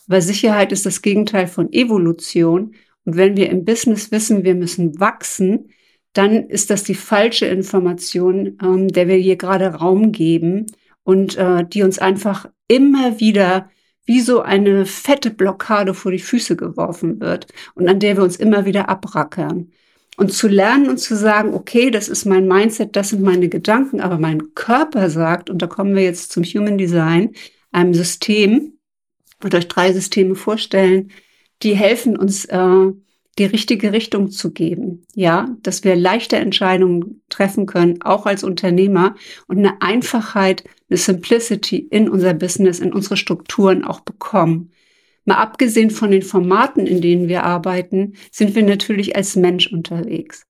Weil 0.08 0.20
Sicherheit 0.20 0.72
ist 0.72 0.84
das 0.84 1.00
Gegenteil 1.00 1.46
von 1.46 1.72
Evolution. 1.72 2.74
Und 3.04 3.16
wenn 3.16 3.36
wir 3.36 3.50
im 3.50 3.64
Business 3.64 4.10
wissen, 4.10 4.42
wir 4.42 4.56
müssen 4.56 4.98
wachsen, 4.98 5.68
dann 6.14 6.48
ist 6.48 6.70
das 6.70 6.82
die 6.82 6.96
falsche 6.96 7.46
Information, 7.46 8.58
ähm, 8.60 8.88
der 8.88 9.06
wir 9.06 9.14
hier 9.14 9.36
gerade 9.36 9.66
Raum 9.74 10.10
geben 10.10 10.66
und 11.04 11.36
äh, 11.36 11.64
die 11.64 11.84
uns 11.84 12.00
einfach 12.00 12.50
immer 12.66 13.20
wieder 13.20 13.70
wie 14.04 14.20
so 14.20 14.40
eine 14.40 14.86
fette 14.86 15.30
Blockade 15.30 15.94
vor 15.94 16.12
die 16.12 16.18
Füße 16.18 16.56
geworfen 16.56 17.20
wird 17.20 17.46
und 17.74 17.88
an 17.88 18.00
der 18.00 18.16
wir 18.16 18.24
uns 18.24 18.36
immer 18.36 18.64
wieder 18.64 18.88
abrackern. 18.88 19.70
Und 20.18 20.32
zu 20.32 20.46
lernen 20.46 20.90
und 20.90 20.98
zu 20.98 21.16
sagen, 21.16 21.54
okay, 21.54 21.90
das 21.90 22.08
ist 22.08 22.26
mein 22.26 22.46
Mindset, 22.46 22.96
das 22.96 23.10
sind 23.10 23.22
meine 23.22 23.48
Gedanken, 23.48 24.00
aber 24.00 24.18
mein 24.18 24.54
Körper 24.54 25.08
sagt, 25.08 25.48
und 25.48 25.62
da 25.62 25.66
kommen 25.66 25.94
wir 25.94 26.02
jetzt 26.02 26.32
zum 26.32 26.44
Human 26.44 26.76
Design, 26.76 27.30
einem 27.70 27.94
System, 27.94 28.74
und 29.42 29.54
euch 29.54 29.68
drei 29.68 29.92
Systeme 29.92 30.34
vorstellen, 30.34 31.10
die 31.62 31.74
helfen 31.74 32.16
uns, 32.16 32.44
äh, 32.46 32.92
die 33.38 33.44
richtige 33.44 33.92
Richtung 33.92 34.30
zu 34.30 34.52
geben. 34.52 35.06
Ja, 35.14 35.56
dass 35.62 35.84
wir 35.84 35.96
leichte 35.96 36.36
Entscheidungen 36.36 37.22
treffen 37.28 37.66
können, 37.66 38.02
auch 38.02 38.26
als 38.26 38.44
Unternehmer 38.44 39.16
und 39.48 39.58
eine 39.58 39.80
Einfachheit, 39.80 40.64
eine 40.92 40.98
Simplicity 40.98 41.78
in 41.78 42.10
unser 42.10 42.34
Business, 42.34 42.78
in 42.78 42.92
unsere 42.92 43.16
Strukturen 43.16 43.82
auch 43.82 44.00
bekommen. 44.00 44.72
Mal 45.24 45.36
abgesehen 45.36 45.90
von 45.90 46.10
den 46.10 46.20
Formaten, 46.20 46.86
in 46.86 47.00
denen 47.00 47.28
wir 47.28 47.44
arbeiten, 47.44 48.14
sind 48.30 48.54
wir 48.54 48.62
natürlich 48.62 49.16
als 49.16 49.34
Mensch 49.34 49.72
unterwegs. 49.72 50.46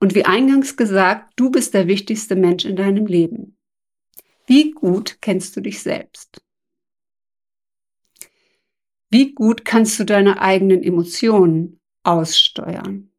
Und 0.00 0.16
wie 0.16 0.24
eingangs 0.24 0.76
gesagt, 0.76 1.34
du 1.36 1.50
bist 1.50 1.74
der 1.74 1.86
wichtigste 1.86 2.34
Mensch 2.34 2.64
in 2.64 2.74
deinem 2.74 3.06
Leben. 3.06 3.56
Wie 4.46 4.72
gut 4.72 5.18
kennst 5.20 5.56
du 5.56 5.60
dich 5.60 5.80
selbst? 5.82 6.42
Wie 9.08 9.34
gut 9.34 9.64
kannst 9.64 10.00
du 10.00 10.04
deine 10.04 10.42
eigenen 10.42 10.82
Emotionen 10.82 11.78
aussteuern? 12.02 13.12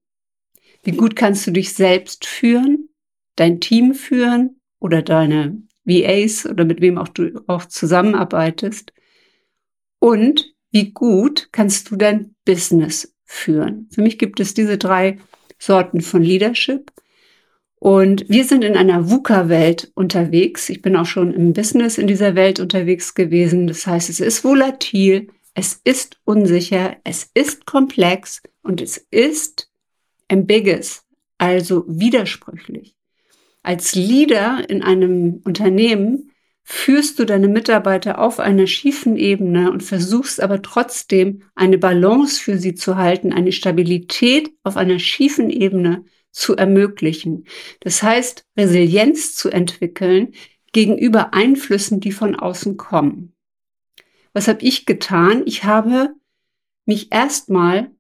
Wie 0.84 0.92
gut 0.92 1.16
kannst 1.16 1.48
du 1.48 1.52
dich 1.52 1.74
selbst 1.74 2.26
führen, 2.26 2.90
dein 3.38 3.62
Team 3.62 3.94
führen 3.94 4.60
oder 4.80 5.02
deine 5.02 5.62
VAs 5.86 6.46
oder 6.46 6.66
mit 6.66 6.82
wem 6.82 6.98
auch 6.98 7.08
du 7.08 7.42
auch 7.48 7.66
zusammenarbeitest? 7.66 8.94
Und 10.00 10.54
wie 10.72 10.92
gut 10.92 11.50
kannst 11.52 11.92
du 11.92 11.96
dein 11.96 12.36
Business 12.46 13.14
führen? 13.24 13.88
Für 13.92 14.02
mich 14.02 14.18
gibt 14.18 14.40
es 14.40 14.54
diese 14.54 14.78
drei 14.78 15.18
Sorten 15.60 16.02
von 16.02 16.24
Leadership. 16.24 16.92
Und 17.76 18.30
wir 18.30 18.46
sind 18.46 18.64
in 18.64 18.78
einer 18.78 19.10
VUCA-Welt 19.10 19.92
unterwegs. 19.96 20.70
Ich 20.70 20.82
bin 20.82 20.96
auch 20.96 21.06
schon 21.06 21.34
im 21.34 21.54
Business 21.54 21.98
in 21.98 22.08
dieser 22.08 22.36
Welt 22.36 22.60
unterwegs 22.60 23.16
gewesen. 23.16 23.68
Das 23.68 23.88
heißt, 23.88 24.10
es 24.10 24.20
ist 24.20 24.44
volatil, 24.44 25.30
es 25.54 25.82
ist 25.84 26.20
unsicher, 26.24 26.98
es 27.04 27.30
ist 27.34 27.66
komplex 27.66 28.42
und 28.62 28.82
es 28.82 28.98
ist 28.98 29.70
ambiguous, 30.30 31.04
also 31.38 31.84
widersprüchlich. 31.88 32.96
Als 33.64 33.96
Leader 33.96 34.68
in 34.70 34.82
einem 34.82 35.42
Unternehmen 35.44 36.32
führst 36.64 37.20
du 37.20 37.26
deine 37.26 37.48
Mitarbeiter 37.48 38.20
auf 38.20 38.40
einer 38.40 38.68
schiefen 38.68 39.18
Ebene 39.18 39.72
und 39.72 39.84
versuchst 39.84 40.42
aber 40.42 40.62
trotzdem 40.62 41.44
eine 41.56 41.78
Balance 41.78 42.42
für 42.42 42.58
sie 42.58 42.76
zu 42.76 42.98
halten, 42.98 43.34
eine 43.34 43.52
Stabilität 43.52 44.52
auf 44.64 44.78
einer 44.78 45.00
schiefen 45.00 45.50
Ebene 45.50 46.06
zu 46.32 46.56
ermöglichen. 46.56 47.46
Das 47.82 48.02
heißt, 48.02 48.46
Resilienz 48.58 49.36
zu 49.36 49.50
entwickeln 49.50 50.34
gegenüber 50.72 51.34
Einflüssen, 51.34 52.00
die 52.00 52.12
von 52.12 52.36
außen 52.36 52.78
kommen. 52.78 53.34
Was 54.34 54.48
habe 54.48 54.64
ich 54.64 54.86
getan? 54.86 55.44
Ich 55.46 55.66
habe 55.66 56.14
mich 56.86 57.12
erstmal 57.12 57.92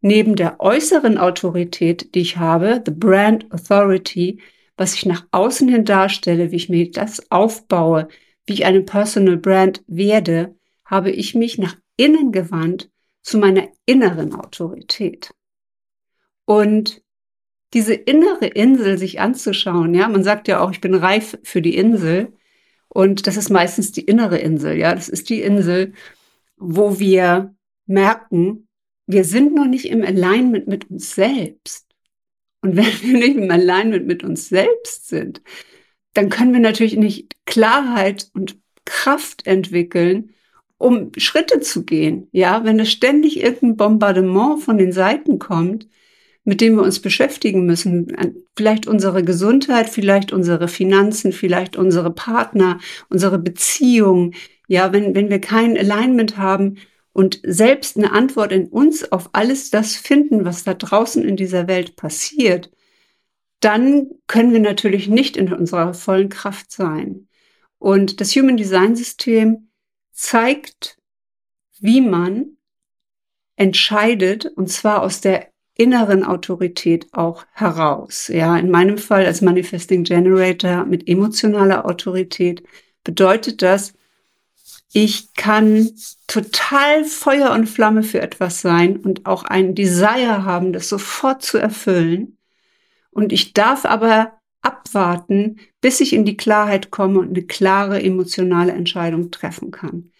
neben 0.00 0.36
der 0.36 0.60
äußeren 0.60 1.18
Autorität, 1.18 2.14
die 2.14 2.20
ich 2.20 2.36
habe, 2.36 2.82
the 2.84 2.92
Brand 2.92 3.52
Authority, 3.52 4.40
was 4.76 4.94
ich 4.94 5.06
nach 5.06 5.26
außen 5.30 5.68
hin 5.68 5.84
darstelle, 5.84 6.50
wie 6.50 6.56
ich 6.56 6.68
mir 6.68 6.90
das 6.90 7.30
aufbaue, 7.30 8.08
wie 8.46 8.54
ich 8.54 8.64
eine 8.64 8.82
Personal 8.82 9.36
Brand 9.36 9.82
werde, 9.86 10.56
habe 10.84 11.10
ich 11.10 11.34
mich 11.34 11.58
nach 11.58 11.76
innen 11.96 12.32
gewandt 12.32 12.90
zu 13.22 13.38
meiner 13.38 13.68
inneren 13.86 14.34
Autorität. 14.34 15.32
Und 16.44 17.02
diese 17.72 17.94
innere 17.94 18.46
Insel 18.46 18.98
sich 18.98 19.20
anzuschauen, 19.20 19.94
ja, 19.94 20.08
man 20.08 20.24
sagt 20.24 20.48
ja 20.48 20.60
auch, 20.60 20.72
ich 20.72 20.80
bin 20.80 20.94
reif 20.94 21.38
für 21.42 21.62
die 21.62 21.76
Insel. 21.76 22.32
Und 22.88 23.26
das 23.26 23.36
ist 23.36 23.48
meistens 23.48 23.92
die 23.92 24.02
innere 24.02 24.38
Insel, 24.38 24.76
ja, 24.76 24.94
das 24.94 25.08
ist 25.08 25.30
die 25.30 25.40
Insel, 25.40 25.94
wo 26.56 26.98
wir 26.98 27.54
merken, 27.86 28.68
wir 29.06 29.24
sind 29.24 29.54
noch 29.54 29.66
nicht 29.66 29.86
im 29.86 30.02
Alignment 30.02 30.68
mit 30.68 30.90
uns 30.90 31.14
selbst. 31.14 31.86
Und 32.62 32.76
wenn 32.76 33.02
wir 33.02 33.18
nicht 33.18 33.36
im 33.36 33.50
Alignment 33.50 34.06
mit 34.06 34.24
uns 34.24 34.48
selbst 34.48 35.08
sind, 35.08 35.42
dann 36.14 36.28
können 36.30 36.52
wir 36.52 36.60
natürlich 36.60 36.96
nicht 36.96 37.34
Klarheit 37.44 38.30
und 38.34 38.56
Kraft 38.84 39.46
entwickeln, 39.46 40.30
um 40.78 41.12
Schritte 41.16 41.60
zu 41.60 41.84
gehen. 41.84 42.28
Ja, 42.32 42.64
wenn 42.64 42.80
es 42.80 42.90
ständig 42.90 43.40
irgendein 43.40 43.76
Bombardement 43.76 44.62
von 44.62 44.78
den 44.78 44.92
Seiten 44.92 45.38
kommt, 45.38 45.88
mit 46.44 46.60
dem 46.60 46.74
wir 46.74 46.82
uns 46.82 47.00
beschäftigen 47.00 47.66
müssen, 47.66 48.16
vielleicht 48.56 48.88
unsere 48.88 49.22
Gesundheit, 49.22 49.88
vielleicht 49.88 50.32
unsere 50.32 50.66
Finanzen, 50.66 51.32
vielleicht 51.32 51.76
unsere 51.76 52.12
Partner, 52.12 52.80
unsere 53.08 53.38
Beziehungen. 53.38 54.34
Ja, 54.66 54.92
wenn, 54.92 55.14
wenn 55.14 55.30
wir 55.30 55.40
kein 55.40 55.78
Alignment 55.78 56.36
haben, 56.36 56.78
und 57.12 57.40
selbst 57.42 57.96
eine 57.96 58.12
Antwort 58.12 58.52
in 58.52 58.68
uns 58.68 59.10
auf 59.12 59.30
alles 59.32 59.70
das 59.70 59.96
finden, 59.96 60.44
was 60.44 60.64
da 60.64 60.74
draußen 60.74 61.22
in 61.22 61.36
dieser 61.36 61.68
Welt 61.68 61.96
passiert, 61.96 62.70
dann 63.60 64.10
können 64.26 64.52
wir 64.52 64.60
natürlich 64.60 65.08
nicht 65.08 65.36
in 65.36 65.52
unserer 65.52 65.94
vollen 65.94 66.28
Kraft 66.30 66.72
sein. 66.72 67.28
Und 67.78 68.20
das 68.20 68.34
Human 68.34 68.56
Design 68.56 68.96
System 68.96 69.68
zeigt, 70.12 70.98
wie 71.78 72.00
man 72.00 72.56
entscheidet 73.56 74.46
und 74.46 74.68
zwar 74.68 75.02
aus 75.02 75.20
der 75.20 75.52
inneren 75.74 76.24
Autorität 76.24 77.08
auch 77.12 77.44
heraus. 77.52 78.28
Ja, 78.28 78.56
in 78.56 78.70
meinem 78.70 78.98
Fall 78.98 79.26
als 79.26 79.40
Manifesting 79.40 80.04
Generator 80.04 80.84
mit 80.84 81.08
emotionaler 81.08 81.86
Autorität 81.86 82.62
bedeutet 83.04 83.62
das, 83.62 83.94
ich 84.92 85.32
kann 85.34 85.90
total 86.26 87.04
Feuer 87.04 87.52
und 87.52 87.66
Flamme 87.66 88.02
für 88.02 88.20
etwas 88.20 88.60
sein 88.60 88.98
und 88.98 89.26
auch 89.26 89.44
einen 89.44 89.74
Desire 89.74 90.44
haben, 90.44 90.72
das 90.72 90.88
sofort 90.88 91.42
zu 91.42 91.58
erfüllen. 91.58 92.36
Und 93.10 93.32
ich 93.32 93.54
darf 93.54 93.84
aber 93.86 94.32
abwarten, 94.60 95.58
bis 95.80 96.00
ich 96.00 96.12
in 96.12 96.24
die 96.24 96.36
Klarheit 96.36 96.90
komme 96.90 97.20
und 97.20 97.30
eine 97.30 97.42
klare 97.42 98.02
emotionale 98.02 98.72
Entscheidung 98.72 99.30
treffen 99.30 99.70
kann. 99.70 100.10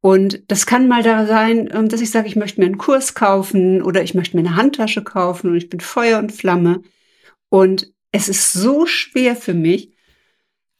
Und 0.00 0.42
das 0.48 0.66
kann 0.66 0.88
mal 0.88 1.02
da 1.02 1.26
sein, 1.26 1.70
ähm, 1.72 1.88
dass 1.88 2.00
ich 2.00 2.10
sage, 2.10 2.26
ich 2.28 2.36
möchte 2.36 2.60
mir 2.60 2.66
einen 2.66 2.78
Kurs 2.78 3.14
kaufen 3.14 3.82
oder 3.82 4.02
ich 4.02 4.14
möchte 4.14 4.36
mir 4.36 4.46
eine 4.46 4.56
Handtasche 4.56 5.02
kaufen 5.02 5.50
und 5.50 5.56
ich 5.56 5.70
bin 5.70 5.80
Feuer 5.80 6.18
und 6.18 6.32
Flamme. 6.32 6.82
Und 7.48 7.92
es 8.10 8.28
ist 8.28 8.52
so 8.52 8.84
schwer 8.84 9.36
für 9.36 9.54
mich, 9.54 9.91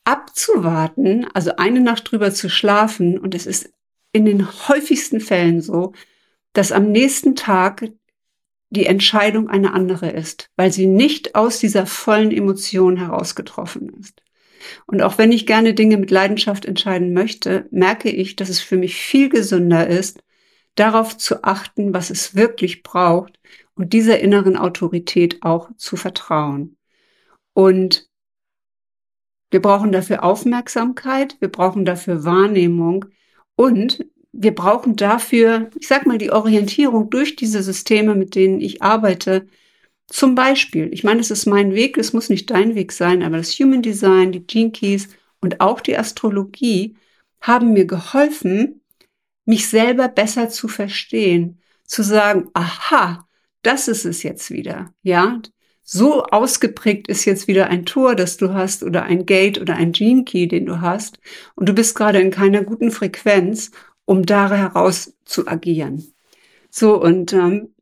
abzuwarten, 0.05 1.27
also 1.35 1.57
eine 1.57 1.81
Nacht 1.81 2.11
drüber 2.11 2.33
zu 2.33 2.49
schlafen. 2.49 3.19
Und 3.19 3.35
es 3.35 3.47
ist 3.47 3.73
in 4.13 4.25
den 4.25 4.47
häufigsten 4.69 5.21
Fällen 5.21 5.61
so, 5.61 5.93
dass 6.53 6.73
am 6.73 6.91
nächsten 6.91 7.35
Tag 7.35 7.89
die 8.71 8.87
Entscheidung 8.87 9.49
eine 9.49 9.75
andere 9.75 10.11
ist, 10.11 10.51
weil 10.57 10.73
sie 10.73 10.87
nicht 10.87 11.35
aus 11.35 11.59
dieser 11.59 11.87
vollen 11.87 12.31
Emotion 12.31 12.97
heraus 12.97 13.35
getroffen 13.35 13.91
ist. 14.01 14.23
Und 14.87 15.03
auch 15.03 15.19
wenn 15.19 15.33
ich 15.33 15.47
gerne 15.47 15.75
Dinge 15.75 15.99
mit 15.99 16.11
Leidenschaft 16.11 16.65
entscheiden 16.65 17.13
möchte, 17.13 17.67
merke 17.71 18.11
ich, 18.11 18.37
dass 18.37 18.49
es 18.49 18.61
für 18.61 18.77
mich 18.77 18.97
viel 18.97 19.29
gesünder 19.29 19.87
ist, 19.87 20.23
darauf 20.75 21.19
zu 21.19 21.45
achten, 21.45 21.93
was 21.93 22.11
es 22.11 22.35
wirklich 22.35 22.83
braucht 22.83 23.39
und 23.75 23.93
dieser 23.93 24.21
inneren 24.21 24.57
Autorität 24.57 25.43
auch 25.43 25.71
zu 25.77 25.97
vertrauen. 25.97 26.77
Und 27.53 28.09
wir 29.53 29.61
brauchen 29.61 29.93
dafür 29.93 30.25
Aufmerksamkeit, 30.25 31.37
wir 31.41 31.49
brauchen 31.49 31.85
dafür 31.85 32.25
Wahrnehmung 32.25 33.05
und 33.55 34.05
wir 34.33 34.55
brauchen 34.55 34.97
dafür, 34.97 35.71
ich 35.79 35.87
sag 35.87 36.07
mal, 36.07 36.17
die 36.17 36.33
Orientierung 36.33 37.11
durch 37.11 37.37
diese 37.37 37.63
Systeme, 37.63 38.15
mit 38.15 38.35
denen 38.35 38.63
ich 38.63 38.81
arbeite, 38.83 39.47
zum 40.07 40.35
Beispiel, 40.35 40.89
ich 40.93 41.05
meine, 41.05 41.21
es 41.21 41.31
ist 41.31 41.47
mein 41.47 41.75
Weg, 41.75 41.99
es 41.99 42.15
muss 42.15 42.31
nicht 42.31 42.51
dein 42.51 42.75
Weg 42.75 42.93
sein, 42.93 43.23
aber 43.23 43.37
das 43.37 43.53
Human 43.53 43.83
Design, 43.83 44.33
die 44.33 44.47
Gene 44.47 44.71
Keys 44.71 45.09
und 45.41 45.61
auch 45.61 45.81
die 45.81 45.99
Astrologie 45.99 46.97
haben 47.43 47.75
mir 47.75 47.87
geholfen, 47.87 48.81
mich 49.45 49.69
selber 49.69 50.09
besser 50.09 50.49
zu 50.49 50.67
verstehen, 50.67 51.61
zu 51.85 52.03
sagen, 52.03 52.49
aha, 52.55 53.29
das 53.61 53.87
ist 53.89 54.07
es 54.07 54.23
jetzt 54.23 54.51
wieder, 54.51 54.95
ja. 55.03 55.41
So 55.83 56.25
ausgeprägt 56.25 57.09
ist 57.09 57.25
jetzt 57.25 57.49
wieder 57.49 57.67
ein 57.67 57.85
Tor, 57.85 58.15
das 58.15 58.37
du 58.37 58.55
hast 58.55 58.83
oder 58.83 59.03
ein 59.03 59.27
Gate 59.27 59.61
oder 59.61 59.75
ein 59.75 59.93
Gene 59.93 60.25
Key, 60.25 60.47
den 60.47 60.67
du 60.67 60.81
hast 60.81 61.19
und 61.55 61.69
du 61.69 61.73
bist 61.73 61.95
gerade 61.97 62.21
in 62.21 62.31
keiner 62.31 62.63
guten 62.63 62.91
Frequenz, 62.91 63.73
um 64.05 64.25
da 64.25 64.49
heraus 64.51 65.15
zu 65.25 65.47
agieren. 65.49 66.13
So, 66.71 67.01
und 67.01 67.33
ähm, 67.33 67.75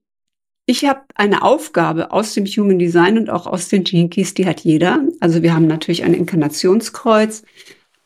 ich 0.66 0.84
habe 0.84 1.02
eine 1.14 1.42
Aufgabe 1.42 2.12
aus 2.12 2.34
dem 2.34 2.46
Human 2.46 2.78
Design 2.78 3.18
und 3.18 3.28
auch 3.28 3.46
aus 3.46 3.68
den 3.68 3.84
Gene 3.84 4.08
Keys, 4.08 4.34
die 4.34 4.46
hat 4.46 4.60
jeder. 4.60 5.04
Also 5.20 5.42
wir 5.42 5.54
haben 5.54 5.66
natürlich 5.66 6.04
ein 6.04 6.14
Inkarnationskreuz. 6.14 7.42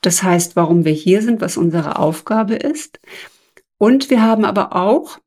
Das 0.01 0.23
heißt, 0.23 0.57
warum 0.57 0.85
wir 0.85 0.93
hier 0.93 1.23
sind, 1.23 1.41
was 1.41 1.57
unsere 1.57 1.99
Aufgabe 1.99 2.55
ist. 2.55 3.01
Und 3.79 4.11
wir 4.11 4.23
haben 4.23 4.45
aber 4.45 4.75
auch 4.75 5.19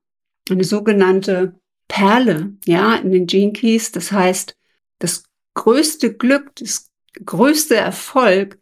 eine 0.49 0.63
sogenannte 0.63 1.55
Perle, 1.87 2.53
ja, 2.65 2.95
in 2.95 3.11
den 3.11 3.27
Gene 3.27 3.53
Keys. 3.53 3.91
Das 3.91 4.11
heißt, 4.11 4.57
das 4.99 5.23
größte 5.53 6.13
Glück, 6.13 6.55
das 6.55 6.91
größte 7.25 7.75
Erfolg, 7.75 8.59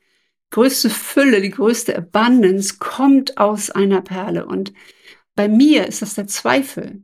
größte 0.51 0.89
Fülle, 0.89 1.41
die 1.41 1.49
größte 1.49 1.95
Abundance 1.97 2.75
kommt 2.79 3.38
aus 3.38 3.69
einer 3.69 4.01
Perle. 4.01 4.45
Und 4.45 4.73
bei 5.35 5.47
mir 5.47 5.88
ist 5.88 6.01
das 6.01 6.15
der 6.15 6.27
Zweifel. 6.27 7.03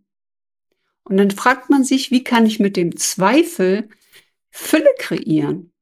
Und 1.04 1.18
dann 1.18 1.32
fragt 1.32 1.70
man 1.70 1.84
sich, 1.84 2.12
wie 2.12 2.24
kann 2.24 2.46
ich 2.46 2.60
mit 2.60 2.78
dem 2.78 2.96
Zweifel 2.96 3.90
Fülle 4.50 4.90
kreieren? 4.98 5.74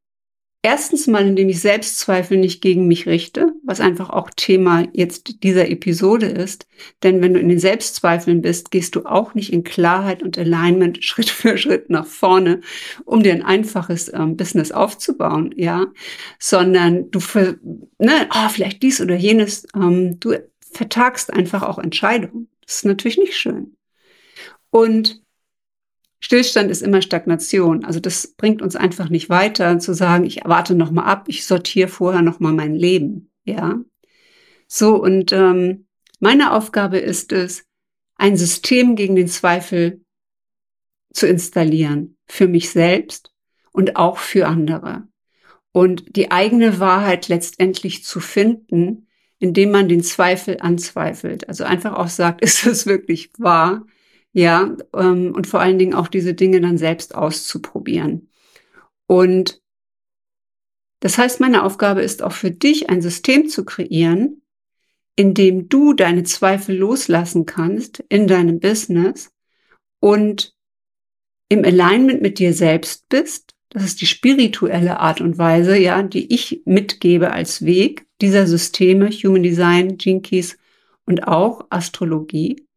Erstens 0.61 1.07
mal, 1.07 1.25
indem 1.25 1.47
ich 1.47 1.61
Selbstzweifel 1.61 2.37
nicht 2.37 2.61
gegen 2.61 2.85
mich 2.85 3.05
richte, 3.05 3.53
was 3.63 3.79
einfach 3.79 4.09
auch 4.09 4.29
Thema 4.29 4.85
jetzt 4.91 5.41
dieser 5.41 5.69
Episode 5.69 6.25
ist. 6.25 6.67
Denn 7.01 7.21
wenn 7.21 7.33
du 7.33 7.39
in 7.39 7.47
den 7.47 7.59
Selbstzweifeln 7.59 8.41
bist, 8.41 8.69
gehst 8.69 8.95
du 8.95 9.05
auch 9.05 9.35
nicht 9.35 9.53
in 9.53 9.63
Klarheit 9.63 10.21
und 10.21 10.37
Alignment 10.37 11.01
Schritt 11.05 11.29
für 11.29 11.57
Schritt 11.57 11.89
nach 11.89 12.05
vorne, 12.05 12.59
um 13.05 13.23
dir 13.23 13.31
ein 13.31 13.43
einfaches 13.43 14.11
ähm, 14.13 14.35
Business 14.35 14.73
aufzubauen, 14.73 15.53
ja, 15.55 15.87
sondern 16.39 17.09
du, 17.09 17.21
für, 17.21 17.57
ne, 17.97 18.27
oh, 18.33 18.49
vielleicht 18.49 18.83
dies 18.83 18.99
oder 18.99 19.15
jenes, 19.15 19.65
ähm, 19.73 20.19
du 20.19 20.35
vertagst 20.59 21.31
einfach 21.31 21.63
auch 21.63 21.79
Entscheidungen. 21.79 22.49
Das 22.65 22.75
ist 22.75 22.85
natürlich 22.85 23.17
nicht 23.17 23.37
schön. 23.37 23.77
Und 24.71 25.21
Stillstand 26.19 26.69
ist 26.69 26.81
immer 26.81 27.01
Stagnation. 27.01 27.85
Also 27.85 27.99
das 27.99 28.27
bringt 28.35 28.61
uns 28.61 28.75
einfach 28.75 29.09
nicht 29.09 29.29
weiter, 29.29 29.79
zu 29.79 29.93
sagen, 29.93 30.25
ich 30.25 30.41
warte 30.45 30.75
noch 30.75 30.91
mal 30.91 31.03
ab, 31.03 31.25
ich 31.27 31.45
sortiere 31.45 31.87
vorher 31.87 32.21
noch 32.21 32.39
mal 32.39 32.53
mein 32.53 32.75
Leben. 32.75 33.31
Ja, 33.45 33.79
so 34.67 35.01
und 35.01 35.31
ähm, 35.31 35.87
meine 36.19 36.53
Aufgabe 36.53 36.97
ist 36.99 37.31
es, 37.31 37.65
ein 38.15 38.35
System 38.35 38.95
gegen 38.95 39.15
den 39.15 39.29
Zweifel 39.29 40.01
zu 41.13 41.25
installieren 41.25 42.17
für 42.27 42.47
mich 42.47 42.69
selbst 42.69 43.33
und 43.71 43.95
auch 43.95 44.17
für 44.17 44.47
andere 44.47 45.07
und 45.71 46.15
die 46.15 46.31
eigene 46.31 46.79
Wahrheit 46.79 47.27
letztendlich 47.27 48.03
zu 48.03 48.19
finden, 48.19 49.07
indem 49.39 49.71
man 49.71 49.87
den 49.87 50.03
Zweifel 50.03 50.57
anzweifelt. 50.59 51.47
Also 51.47 51.63
einfach 51.63 51.93
auch 51.93 52.09
sagt, 52.09 52.41
ist 52.43 52.65
es 52.65 52.85
wirklich 52.85 53.31
wahr? 53.37 53.85
Ja, 54.31 54.75
ähm, 54.95 55.33
und 55.35 55.47
vor 55.47 55.59
allen 55.59 55.79
Dingen 55.79 55.93
auch 55.93 56.07
diese 56.07 56.33
Dinge 56.33 56.61
dann 56.61 56.77
selbst 56.77 57.15
auszuprobieren. 57.15 58.29
Und 59.07 59.61
das 60.99 61.17
heißt, 61.17 61.39
meine 61.39 61.63
Aufgabe 61.63 62.01
ist 62.01 62.21
auch 62.21 62.33
für 62.33 62.51
dich 62.51 62.89
ein 62.89 63.01
System 63.01 63.47
zu 63.47 63.65
kreieren, 63.65 64.41
in 65.15 65.33
dem 65.33 65.67
du 65.67 65.93
deine 65.93 66.23
Zweifel 66.23 66.77
loslassen 66.77 67.45
kannst 67.45 68.03
in 68.09 68.27
deinem 68.27 68.59
Business 68.59 69.31
und 69.99 70.53
im 71.49 71.65
Alignment 71.65 72.21
mit 72.21 72.39
dir 72.39 72.53
selbst 72.53 73.09
bist. 73.09 73.55
Das 73.69 73.83
ist 73.83 74.01
die 74.01 74.05
spirituelle 74.05 74.99
Art 74.99 75.21
und 75.21 75.37
Weise, 75.37 75.77
ja, 75.77 76.01
die 76.03 76.33
ich 76.33 76.61
mitgebe 76.65 77.31
als 77.31 77.65
Weg 77.65 78.07
dieser 78.21 78.47
Systeme, 78.47 79.09
Human 79.09 79.43
Design, 79.43 79.97
Keys 79.97 80.57
und 81.05 81.27
auch 81.27 81.65
Astrologie. 81.69 82.67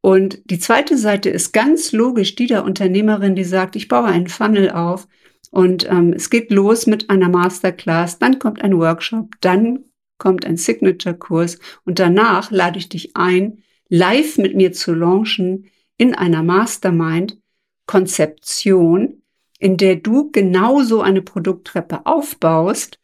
Und 0.00 0.40
die 0.50 0.58
zweite 0.58 0.96
Seite 0.96 1.28
ist 1.28 1.52
ganz 1.52 1.92
logisch 1.92 2.34
die 2.34 2.46
der 2.46 2.64
Unternehmerin, 2.64 3.34
die 3.34 3.44
sagt, 3.44 3.76
ich 3.76 3.88
baue 3.88 4.06
einen 4.06 4.28
Funnel 4.28 4.70
auf 4.70 5.06
und 5.50 5.86
ähm, 5.90 6.14
es 6.14 6.30
geht 6.30 6.50
los 6.50 6.86
mit 6.86 7.10
einer 7.10 7.28
Masterclass, 7.28 8.18
dann 8.18 8.38
kommt 8.38 8.62
ein 8.62 8.78
Workshop, 8.78 9.34
dann 9.40 9.84
kommt 10.16 10.46
ein 10.46 10.56
Signature-Kurs 10.56 11.58
und 11.84 11.98
danach 11.98 12.50
lade 12.50 12.78
ich 12.78 12.88
dich 12.88 13.14
ein, 13.16 13.62
live 13.88 14.38
mit 14.38 14.54
mir 14.54 14.72
zu 14.72 14.94
launchen 14.94 15.66
in 15.98 16.14
einer 16.14 16.42
Mastermind-Konzeption, 16.42 19.20
in 19.58 19.76
der 19.76 19.96
du 19.96 20.30
genauso 20.30 21.02
eine 21.02 21.20
Produkttreppe 21.20 22.06
aufbaust 22.06 22.98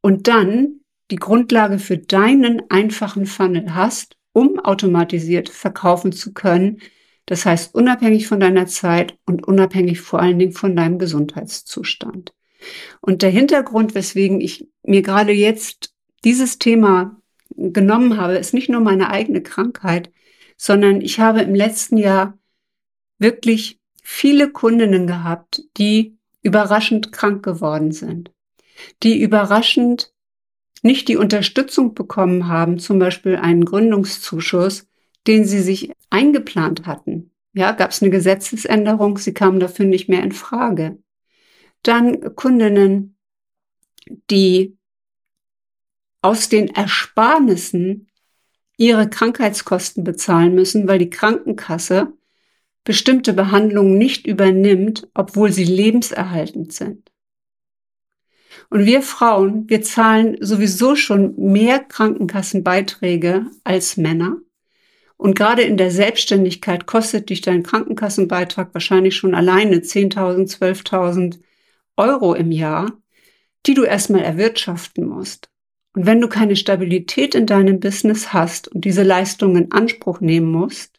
und 0.00 0.26
dann 0.26 0.80
die 1.12 1.16
Grundlage 1.16 1.78
für 1.78 1.98
deinen 1.98 2.62
einfachen 2.70 3.26
Funnel 3.26 3.74
hast 3.74 4.16
um 4.32 4.58
automatisiert 4.58 5.48
verkaufen 5.48 6.12
zu 6.12 6.32
können. 6.32 6.80
Das 7.26 7.46
heißt, 7.46 7.74
unabhängig 7.74 8.26
von 8.26 8.40
deiner 8.40 8.66
Zeit 8.66 9.16
und 9.26 9.46
unabhängig 9.46 10.00
vor 10.00 10.20
allen 10.20 10.38
Dingen 10.38 10.52
von 10.52 10.74
deinem 10.74 10.98
Gesundheitszustand. 10.98 12.34
Und 13.00 13.22
der 13.22 13.30
Hintergrund, 13.30 13.94
weswegen 13.94 14.40
ich 14.40 14.68
mir 14.82 15.02
gerade 15.02 15.32
jetzt 15.32 15.94
dieses 16.24 16.58
Thema 16.58 17.20
genommen 17.56 18.16
habe, 18.16 18.34
ist 18.34 18.54
nicht 18.54 18.68
nur 18.68 18.80
meine 18.80 19.10
eigene 19.10 19.42
Krankheit, 19.42 20.10
sondern 20.56 21.00
ich 21.00 21.20
habe 21.20 21.40
im 21.40 21.54
letzten 21.54 21.96
Jahr 21.96 22.38
wirklich 23.18 23.80
viele 24.02 24.50
Kundinnen 24.50 25.06
gehabt, 25.06 25.62
die 25.76 26.16
überraschend 26.42 27.12
krank 27.12 27.44
geworden 27.44 27.92
sind, 27.92 28.30
die 29.02 29.20
überraschend 29.20 30.12
nicht 30.82 31.08
die 31.08 31.16
Unterstützung 31.16 31.94
bekommen 31.94 32.48
haben, 32.48 32.78
zum 32.78 32.98
Beispiel 32.98 33.36
einen 33.36 33.64
Gründungszuschuss, 33.64 34.88
den 35.26 35.44
sie 35.44 35.60
sich 35.60 35.92
eingeplant 36.10 36.86
hatten. 36.86 37.30
Ja, 37.54 37.72
gab 37.72 37.90
es 37.90 38.02
eine 38.02 38.10
Gesetzesänderung, 38.10 39.18
sie 39.18 39.32
kamen 39.32 39.60
dafür 39.60 39.86
nicht 39.86 40.08
mehr 40.08 40.22
in 40.22 40.32
Frage. 40.32 40.98
Dann 41.82 42.34
Kundinnen, 42.34 43.16
die 44.30 44.76
aus 46.20 46.48
den 46.48 46.68
Ersparnissen 46.68 48.08
ihre 48.76 49.08
Krankheitskosten 49.08 50.02
bezahlen 50.02 50.54
müssen, 50.54 50.88
weil 50.88 50.98
die 50.98 51.10
Krankenkasse 51.10 52.12
bestimmte 52.84 53.32
Behandlungen 53.32 53.98
nicht 53.98 54.26
übernimmt, 54.26 55.08
obwohl 55.14 55.52
sie 55.52 55.64
lebenserhaltend 55.64 56.72
sind. 56.72 57.11
Und 58.70 58.86
wir 58.86 59.02
Frauen, 59.02 59.68
wir 59.68 59.82
zahlen 59.82 60.36
sowieso 60.40 60.96
schon 60.96 61.34
mehr 61.36 61.80
Krankenkassenbeiträge 61.80 63.46
als 63.64 63.96
Männer. 63.96 64.36
Und 65.16 65.36
gerade 65.36 65.62
in 65.62 65.76
der 65.76 65.90
Selbstständigkeit 65.90 66.86
kostet 66.86 67.30
dich 67.30 67.42
dein 67.42 67.62
Krankenkassenbeitrag 67.62 68.74
wahrscheinlich 68.74 69.14
schon 69.14 69.34
alleine 69.34 69.76
10.000, 69.76 70.50
12.000 70.58 71.38
Euro 71.96 72.34
im 72.34 72.50
Jahr, 72.50 72.92
die 73.66 73.74
du 73.74 73.84
erstmal 73.84 74.22
erwirtschaften 74.22 75.06
musst. 75.06 75.48
Und 75.94 76.06
wenn 76.06 76.20
du 76.20 76.28
keine 76.28 76.56
Stabilität 76.56 77.34
in 77.34 77.46
deinem 77.46 77.78
Business 77.78 78.32
hast 78.32 78.68
und 78.68 78.84
diese 78.84 79.02
Leistung 79.02 79.56
in 79.56 79.72
Anspruch 79.72 80.20
nehmen 80.20 80.50
musst, 80.50 80.98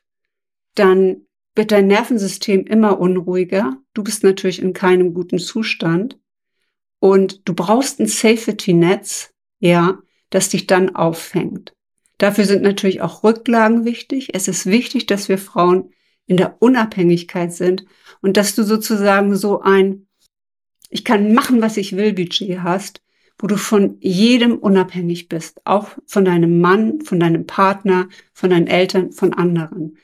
dann 0.76 1.26
wird 1.56 1.72
dein 1.72 1.88
Nervensystem 1.88 2.66
immer 2.66 3.00
unruhiger. 3.00 3.78
Du 3.94 4.04
bist 4.04 4.24
natürlich 4.24 4.62
in 4.62 4.74
keinem 4.74 5.14
guten 5.14 5.40
Zustand. 5.40 6.20
Und 7.04 7.42
du 7.50 7.54
brauchst 7.54 8.00
ein 8.00 8.08
Safety-Netz, 8.08 9.34
ja, 9.60 10.00
das 10.30 10.48
dich 10.48 10.68
dann 10.68 10.96
auffängt. 10.96 11.74
Dafür 12.18 12.46
sind 12.46 12.64
natürlich 12.64 13.02
auch 13.02 13.26
Rücklagen 13.26 13.84
wichtig. 13.84 14.30
Es 14.34 14.48
ist 14.48 14.68
wichtig, 14.68 15.06
dass 15.06 15.28
wir 15.28 15.38
Frauen 15.38 15.92
in 16.28 16.38
der 16.38 16.62
Unabhängigkeit 16.62 17.52
sind 17.52 17.84
und 18.22 18.38
dass 18.38 18.56
du 18.56 18.64
sozusagen 18.64 19.36
so 19.36 19.60
ein 19.60 20.08
Ich 20.92 21.04
kann 21.04 21.34
machen, 21.34 21.62
was 21.62 21.76
ich 21.76 21.98
will 21.98 22.14
Budget 22.14 22.62
hast, 22.62 23.02
wo 23.38 23.48
du 23.48 23.58
von 23.58 23.98
jedem 24.00 24.58
unabhängig 24.58 25.28
bist, 25.28 25.60
auch 25.66 25.90
von 26.06 26.24
deinem 26.24 26.62
Mann, 26.62 27.02
von 27.02 27.20
deinem 27.20 27.46
Partner, 27.46 28.08
von 28.32 28.50
deinen 28.50 28.68
Eltern, 28.68 29.12
von 29.12 29.34
anderen. 29.34 29.98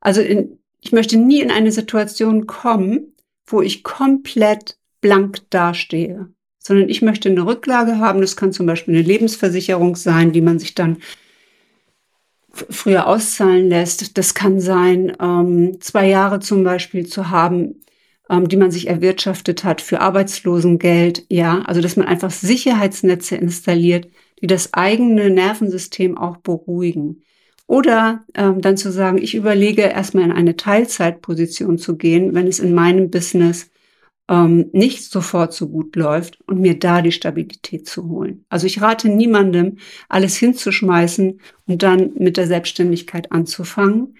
Also 0.00 0.20
in, 0.20 0.58
ich 0.80 0.90
möchte 0.90 1.16
nie 1.16 1.42
in 1.42 1.52
eine 1.52 1.70
Situation 1.70 2.48
kommen, 2.48 3.14
wo 3.46 3.62
ich 3.62 3.84
komplett 3.84 4.78
blank 5.00 5.48
dastehe, 5.50 6.34
sondern 6.60 6.88
ich 6.88 7.02
möchte 7.02 7.28
eine 7.28 7.44
Rücklage 7.44 7.98
haben. 7.98 8.20
Das 8.20 8.36
kann 8.36 8.52
zum 8.52 8.66
Beispiel 8.66 8.94
eine 8.94 9.02
Lebensversicherung 9.02 9.96
sein, 9.96 10.32
die 10.32 10.42
man 10.42 10.58
sich 10.58 10.74
dann 10.74 10.98
früher 12.52 13.06
auszahlen 13.06 13.68
lässt. 13.68 14.18
Das 14.18 14.34
kann 14.34 14.60
sein, 14.60 15.16
ähm, 15.20 15.80
zwei 15.80 16.08
Jahre 16.08 16.40
zum 16.40 16.62
Beispiel 16.62 17.06
zu 17.06 17.30
haben, 17.30 17.80
ähm, 18.28 18.48
die 18.48 18.56
man 18.56 18.70
sich 18.70 18.88
erwirtschaftet 18.88 19.64
hat 19.64 19.80
für 19.80 20.00
Arbeitslosengeld. 20.00 21.24
Ja, 21.28 21.62
also 21.62 21.80
dass 21.80 21.96
man 21.96 22.06
einfach 22.06 22.30
Sicherheitsnetze 22.30 23.36
installiert, 23.36 24.08
die 24.42 24.46
das 24.46 24.74
eigene 24.74 25.30
Nervensystem 25.30 26.18
auch 26.18 26.38
beruhigen. 26.38 27.22
Oder 27.66 28.24
ähm, 28.34 28.60
dann 28.60 28.76
zu 28.76 28.90
sagen, 28.90 29.18
ich 29.18 29.34
überlege 29.34 29.82
erstmal 29.82 30.24
in 30.24 30.32
eine 30.32 30.56
Teilzeitposition 30.56 31.78
zu 31.78 31.96
gehen, 31.96 32.34
wenn 32.34 32.48
es 32.48 32.58
in 32.58 32.74
meinem 32.74 33.10
Business 33.10 33.70
ähm, 34.30 34.70
nicht 34.72 35.02
sofort 35.02 35.52
so 35.52 35.68
gut 35.68 35.96
läuft 35.96 36.40
und 36.46 36.60
mir 36.60 36.78
da 36.78 37.02
die 37.02 37.12
Stabilität 37.12 37.88
zu 37.88 38.08
holen. 38.08 38.44
Also 38.48 38.66
ich 38.66 38.80
rate 38.80 39.08
niemandem, 39.08 39.78
alles 40.08 40.36
hinzuschmeißen 40.36 41.40
und 41.66 41.82
dann 41.82 42.12
mit 42.14 42.36
der 42.36 42.46
Selbstständigkeit 42.46 43.32
anzufangen, 43.32 44.16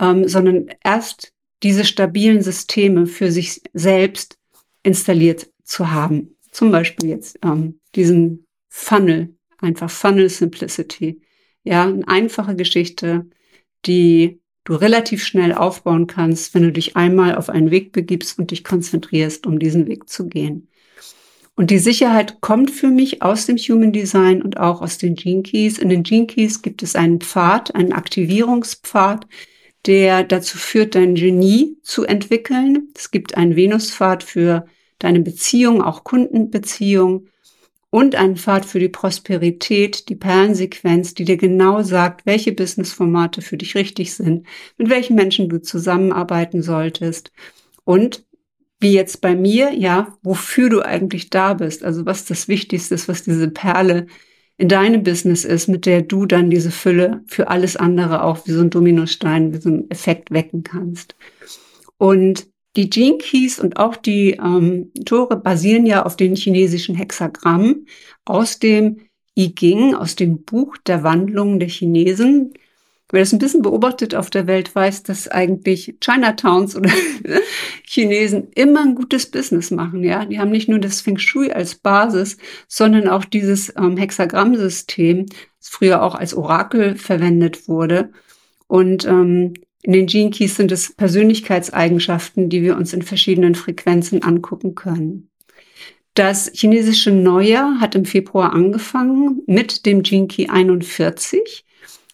ähm, 0.00 0.28
sondern 0.28 0.66
erst 0.82 1.32
diese 1.62 1.84
stabilen 1.84 2.42
Systeme 2.42 3.06
für 3.06 3.30
sich 3.30 3.62
selbst 3.72 4.38
installiert 4.82 5.48
zu 5.62 5.92
haben. 5.92 6.36
Zum 6.50 6.72
Beispiel 6.72 7.10
jetzt 7.10 7.38
ähm, 7.42 7.78
diesen 7.94 8.46
Funnel, 8.68 9.36
einfach 9.58 9.88
Funnel 9.88 10.28
Simplicity. 10.28 11.22
Ja, 11.62 11.84
eine 11.84 12.06
einfache 12.08 12.56
Geschichte, 12.56 13.26
die 13.86 14.40
du 14.64 14.74
relativ 14.74 15.24
schnell 15.24 15.52
aufbauen 15.52 16.06
kannst, 16.06 16.54
wenn 16.54 16.62
du 16.62 16.72
dich 16.72 16.96
einmal 16.96 17.36
auf 17.36 17.50
einen 17.50 17.70
Weg 17.70 17.92
begibst 17.92 18.38
und 18.38 18.50
dich 18.50 18.64
konzentrierst, 18.64 19.46
um 19.46 19.58
diesen 19.58 19.86
Weg 19.86 20.08
zu 20.08 20.28
gehen. 20.28 20.68
Und 21.56 21.70
die 21.70 21.78
Sicherheit 21.78 22.40
kommt 22.40 22.70
für 22.70 22.88
mich 22.88 23.22
aus 23.22 23.46
dem 23.46 23.56
Human 23.56 23.92
Design 23.92 24.42
und 24.42 24.58
auch 24.58 24.82
aus 24.82 24.98
den 24.98 25.14
Gene 25.14 25.42
Keys. 25.42 25.78
In 25.78 25.88
den 25.88 26.02
Gene 26.02 26.26
Keys 26.26 26.62
gibt 26.62 26.82
es 26.82 26.96
einen 26.96 27.20
Pfad, 27.20 27.74
einen 27.74 27.92
Aktivierungspfad, 27.92 29.26
der 29.86 30.24
dazu 30.24 30.58
führt, 30.58 30.96
dein 30.96 31.14
Genie 31.14 31.76
zu 31.82 32.04
entwickeln. 32.04 32.88
Es 32.96 33.10
gibt 33.10 33.36
einen 33.36 33.54
Venuspfad 33.54 34.24
für 34.24 34.66
deine 34.98 35.20
Beziehung, 35.20 35.82
auch 35.82 36.02
Kundenbeziehung 36.02 37.28
und 37.94 38.16
einen 38.16 38.34
Pfad 38.34 38.64
für 38.64 38.80
die 38.80 38.88
Prosperität, 38.88 40.08
die 40.08 40.16
Perlensequenz, 40.16 41.14
die 41.14 41.24
dir 41.24 41.36
genau 41.36 41.84
sagt, 41.84 42.26
welche 42.26 42.50
Businessformate 42.50 43.40
für 43.40 43.56
dich 43.56 43.76
richtig 43.76 44.14
sind, 44.14 44.48
mit 44.76 44.90
welchen 44.90 45.14
Menschen 45.14 45.48
du 45.48 45.62
zusammenarbeiten 45.62 46.60
solltest 46.60 47.30
und 47.84 48.26
wie 48.80 48.92
jetzt 48.92 49.20
bei 49.20 49.36
mir, 49.36 49.72
ja, 49.72 50.18
wofür 50.24 50.70
du 50.70 50.84
eigentlich 50.84 51.30
da 51.30 51.54
bist, 51.54 51.84
also 51.84 52.04
was 52.04 52.24
das 52.24 52.48
Wichtigste 52.48 52.96
ist, 52.96 53.06
was 53.06 53.22
diese 53.22 53.48
Perle 53.48 54.08
in 54.56 54.66
deinem 54.66 55.04
Business 55.04 55.44
ist, 55.44 55.68
mit 55.68 55.86
der 55.86 56.02
du 56.02 56.26
dann 56.26 56.50
diese 56.50 56.72
Fülle 56.72 57.22
für 57.28 57.46
alles 57.46 57.76
andere 57.76 58.24
auch 58.24 58.44
wie 58.48 58.50
so 58.50 58.60
ein 58.60 58.70
Dominostein, 58.70 59.54
wie 59.54 59.58
so 59.58 59.68
ein 59.68 59.88
Effekt 59.92 60.32
wecken 60.32 60.64
kannst. 60.64 61.14
Und 61.96 62.48
die 62.76 62.90
Gene 62.90 63.18
und 63.60 63.76
auch 63.76 63.96
die 63.96 64.32
ähm, 64.32 64.90
Tore 65.04 65.36
basieren 65.36 65.86
ja 65.86 66.04
auf 66.04 66.16
den 66.16 66.34
chinesischen 66.34 66.94
Hexagrammen 66.94 67.86
aus 68.24 68.58
dem 68.58 69.00
I 69.36 69.54
Ging, 69.54 69.94
aus 69.94 70.16
dem 70.16 70.42
Buch 70.42 70.76
der 70.78 71.02
Wandlungen 71.02 71.58
der 71.60 71.68
Chinesen. 71.68 72.54
Wer 73.10 73.20
das 73.20 73.32
ein 73.32 73.38
bisschen 73.38 73.62
beobachtet 73.62 74.14
auf 74.14 74.30
der 74.30 74.46
Welt, 74.46 74.74
weiß, 74.74 75.04
dass 75.04 75.28
eigentlich 75.28 75.96
Chinatowns 76.00 76.74
oder 76.74 76.90
Chinesen 77.84 78.48
immer 78.54 78.80
ein 78.82 78.94
gutes 78.94 79.30
Business 79.30 79.70
machen. 79.70 80.02
Ja, 80.02 80.24
die 80.24 80.38
haben 80.38 80.50
nicht 80.50 80.68
nur 80.68 80.78
das 80.78 81.00
Feng 81.00 81.18
Shui 81.18 81.52
als 81.52 81.76
Basis, 81.76 82.38
sondern 82.66 83.08
auch 83.08 83.24
dieses 83.24 83.72
ähm, 83.76 83.96
Hexagrammsystem, 83.96 85.26
das 85.26 85.68
früher 85.68 86.02
auch 86.02 86.14
als 86.14 86.34
Orakel 86.34 86.96
verwendet 86.96 87.68
wurde. 87.68 88.10
Und 88.66 89.04
ähm, 89.04 89.54
in 89.84 89.92
den 89.92 90.06
Gene 90.06 90.30
Keys 90.30 90.56
sind 90.56 90.72
es 90.72 90.94
Persönlichkeitseigenschaften, 90.94 92.48
die 92.48 92.62
wir 92.62 92.76
uns 92.76 92.92
in 92.92 93.02
verschiedenen 93.02 93.54
Frequenzen 93.54 94.22
angucken 94.22 94.74
können. 94.74 95.30
Das 96.14 96.50
chinesische 96.52 97.12
Neujahr 97.12 97.80
hat 97.80 97.94
im 97.94 98.04
Februar 98.04 98.52
angefangen 98.52 99.42
mit 99.46 99.86
dem 99.86 100.02
Gene 100.02 100.26
Key 100.26 100.48
41 100.48 101.64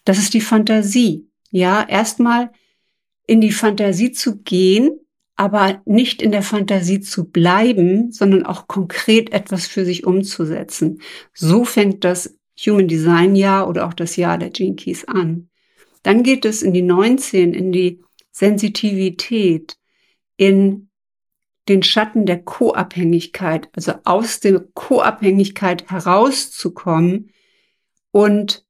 das 0.05 0.17
ist 0.17 0.33
die 0.33 0.41
Fantasie. 0.41 1.27
Ja, 1.51 1.85
erstmal 1.87 2.51
in 3.27 3.41
die 3.41 3.51
Fantasie 3.51 4.11
zu 4.11 4.41
gehen, 4.41 4.99
aber 5.35 5.81
nicht 5.85 6.21
in 6.21 6.31
der 6.31 6.43
Fantasie 6.43 7.01
zu 7.01 7.29
bleiben, 7.29 8.11
sondern 8.11 8.45
auch 8.45 8.67
konkret 8.67 9.31
etwas 9.31 9.67
für 9.67 9.85
sich 9.85 10.05
umzusetzen. 10.05 11.01
So 11.33 11.63
fängt 11.65 12.03
das 12.03 12.35
Human 12.65 12.87
Design 12.87 13.35
Jahr 13.35 13.67
oder 13.67 13.87
auch 13.87 13.93
das 13.93 14.15
Jahr 14.15 14.37
der 14.37 14.49
Gene 14.49 14.75
Keys 14.75 15.05
an. 15.05 15.49
Dann 16.03 16.23
geht 16.23 16.45
es 16.45 16.61
in 16.61 16.73
die 16.73 16.81
19, 16.81 17.53
in 17.53 17.71
die 17.71 18.01
Sensitivität, 18.31 19.77
in 20.37 20.89
den 21.69 21.83
Schatten 21.83 22.25
der 22.25 22.41
Co-Abhängigkeit, 22.41 23.69
also 23.73 23.93
aus 24.03 24.39
der 24.39 24.61
Co-Abhängigkeit 24.73 25.89
herauszukommen 25.91 27.31
und 28.11 28.65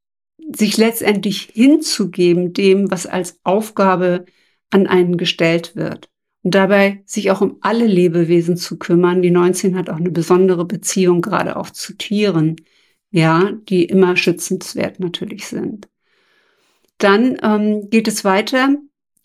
sich 0.53 0.77
letztendlich 0.77 1.49
hinzugeben 1.53 2.53
dem, 2.53 2.91
was 2.91 3.05
als 3.05 3.39
Aufgabe 3.43 4.25
an 4.69 4.87
einen 4.87 5.17
gestellt 5.17 5.75
wird. 5.75 6.09
Und 6.43 6.55
dabei 6.55 7.03
sich 7.05 7.31
auch 7.31 7.41
um 7.41 7.57
alle 7.61 7.85
Lebewesen 7.85 8.57
zu 8.57 8.77
kümmern. 8.77 9.21
Die 9.21 9.31
19 9.31 9.75
hat 9.77 9.89
auch 9.89 9.97
eine 9.97 10.11
besondere 10.11 10.65
Beziehung 10.65 11.21
gerade 11.21 11.55
auch 11.55 11.69
zu 11.69 11.93
Tieren, 11.93 12.55
ja, 13.11 13.51
die 13.69 13.85
immer 13.85 14.17
schützenswert 14.17 14.99
natürlich 14.99 15.45
sind. 15.47 15.87
Dann 17.01 17.37
ähm, 17.43 17.89
geht 17.89 18.07
es 18.07 18.23
weiter 18.23 18.75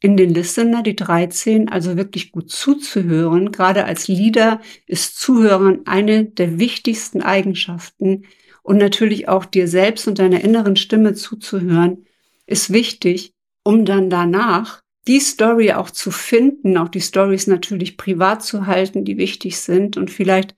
in 0.00 0.16
den 0.16 0.34
Listener, 0.34 0.82
die 0.82 0.96
13, 0.96 1.68
also 1.68 1.96
wirklich 1.96 2.32
gut 2.32 2.50
zuzuhören. 2.50 3.52
Gerade 3.52 3.84
als 3.84 4.08
Leader 4.08 4.60
ist 4.86 5.18
Zuhören 5.18 5.86
eine 5.86 6.24
der 6.24 6.58
wichtigsten 6.58 7.22
Eigenschaften, 7.22 8.24
und 8.66 8.78
natürlich 8.78 9.28
auch 9.28 9.44
dir 9.44 9.68
selbst 9.68 10.08
und 10.08 10.18
deiner 10.18 10.40
inneren 10.40 10.74
Stimme 10.74 11.14
zuzuhören, 11.14 12.04
ist 12.46 12.72
wichtig, 12.72 13.32
um 13.62 13.84
dann 13.84 14.10
danach 14.10 14.82
die 15.06 15.20
Story 15.20 15.70
auch 15.70 15.88
zu 15.88 16.10
finden, 16.10 16.76
auch 16.76 16.88
die 16.88 17.00
Stories 17.00 17.46
natürlich 17.46 17.96
privat 17.96 18.42
zu 18.42 18.66
halten, 18.66 19.04
die 19.04 19.18
wichtig 19.18 19.58
sind. 19.58 19.96
Und 19.96 20.10
vielleicht 20.10 20.56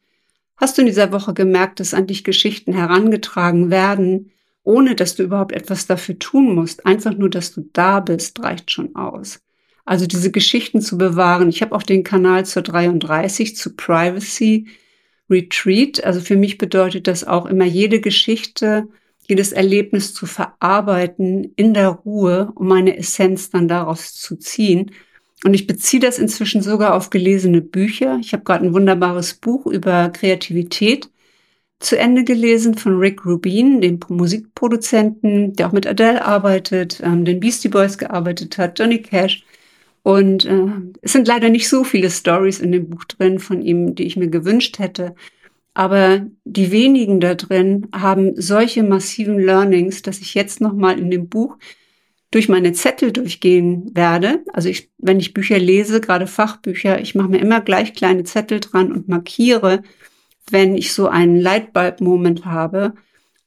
hast 0.57 0.79
du 0.79 0.83
in 0.83 0.87
dieser 0.87 1.13
Woche 1.13 1.35
gemerkt, 1.35 1.81
dass 1.81 1.93
an 1.93 2.07
dich 2.07 2.25
Geschichten 2.25 2.73
herangetragen 2.73 3.71
werden, 3.71 4.31
ohne 4.65 4.95
dass 4.95 5.15
du 5.17 5.23
überhaupt 5.23 5.53
etwas 5.53 5.87
dafür 5.87 6.19
tun 6.19 6.55
musst. 6.55 6.85
Einfach 6.87 7.17
nur, 7.17 7.31
dass 7.31 7.53
du 7.53 7.69
da 7.73 8.01
bist, 8.01 8.41
reicht 8.43 8.71
schon 8.71 8.95
aus. 8.95 9.41
Also 9.85 10.07
diese 10.07 10.31
Geschichten 10.31 10.83
zu 10.83 10.99
bewahren. 10.99 11.49
Ich 11.49 11.63
habe 11.63 11.75
auch 11.75 11.83
den 11.83 12.05
Kanal 12.05 12.45
zur 12.45 12.63
33 12.63 13.57
zu 13.57 13.75
Privacy 13.75 14.67
Retreat. 15.31 16.05
Also 16.05 16.21
für 16.21 16.37
mich 16.37 16.59
bedeutet 16.59 17.07
das 17.07 17.25
auch 17.25 17.47
immer 17.47 17.65
jede 17.65 18.01
Geschichte, 18.01 18.89
jedes 19.27 19.53
Erlebnis 19.53 20.13
zu 20.13 20.27
verarbeiten 20.27 21.53
in 21.57 21.73
der 21.73 21.89
Ruhe, 21.89 22.53
um 22.55 22.69
meine 22.69 22.99
Essenz 22.99 23.49
dann 23.51 23.69
daraus 23.69 24.15
zu 24.15 24.37
ziehen. 24.37 24.91
Und 25.45 25.55
ich 25.55 25.67
beziehe 25.67 26.01
das 26.01 26.19
inzwischen 26.19 26.63
sogar 26.63 26.95
auf 26.95 27.11
gelesene 27.11 27.63
Bücher. 27.63 28.19
Ich 28.21 28.33
habe 28.33 28.45
gerade 28.45 28.67
ein 28.67 28.75
wunderbares 28.75 29.35
Buch 29.35 29.67
über 29.67 30.11
Kreativität 30.11 31.09
zu 31.81 31.97
Ende 31.97 32.25
gelesen 32.25 32.75
von 32.75 32.99
Rick 32.99 33.25
Rubin, 33.25 33.81
dem 33.81 34.01
Musikproduzenten, 34.09 35.55
der 35.55 35.69
auch 35.69 35.73
mit 35.73 35.87
Adele 35.87 36.25
arbeitet, 36.25 37.01
ähm, 37.05 37.25
den 37.25 37.41
Beastie 37.41 37.69
Boys 37.69 37.99
gearbeitet 37.99 38.59
hat, 38.59 38.79
Johnny 38.79 39.01
Cash. 39.01 39.45
Und 40.03 40.45
äh, 40.45 40.67
es 41.03 41.13
sind 41.13 41.29
leider 41.29 41.51
nicht 41.51 41.69
so 41.69 41.85
viele 41.85 42.11
Stories 42.11 42.61
in 42.61 42.73
dem 42.73 42.89
Buch 42.89 43.05
drin 43.05 43.39
von 43.39 43.63
ihm, 43.63 43.95
die 43.95 44.05
ich 44.05 44.17
mir 44.17 44.29
gewünscht 44.29 44.79
hätte. 44.79 45.15
Aber 45.75 46.27
die 46.45 46.73
wenigen 46.73 47.21
da 47.21 47.35
drin 47.35 47.87
haben 47.95 48.41
solche 48.41 48.83
massiven 48.83 49.39
Learnings, 49.39 50.03
dass 50.03 50.19
ich 50.19 50.35
jetzt 50.35 50.61
nochmal 50.61 50.99
in 50.99 51.11
dem 51.11 51.29
Buch 51.29 51.57
durch 52.33 52.49
meine 52.49 52.73
Zettel 52.73 53.13
durchgehen 53.13 53.91
werde. 53.95 54.45
Also 54.53 54.69
ich, 54.69 54.91
wenn 54.99 55.21
ich 55.21 55.35
Bücher 55.35 55.59
lese, 55.59 56.01
gerade 56.01 56.27
Fachbücher, 56.27 57.01
ich 57.01 57.15
mache 57.15 57.29
mir 57.29 57.39
immer 57.39 57.61
gleich 57.61 57.95
kleine 57.95 58.25
Zettel 58.25 58.61
dran 58.61 58.93
und 58.93 59.09
markiere, 59.09 59.83
wenn 60.53 60.77
ich 60.77 60.93
so 60.93 61.09
einen 61.09 61.37
Lightbulb-Moment 61.37 62.45
habe 62.45 62.95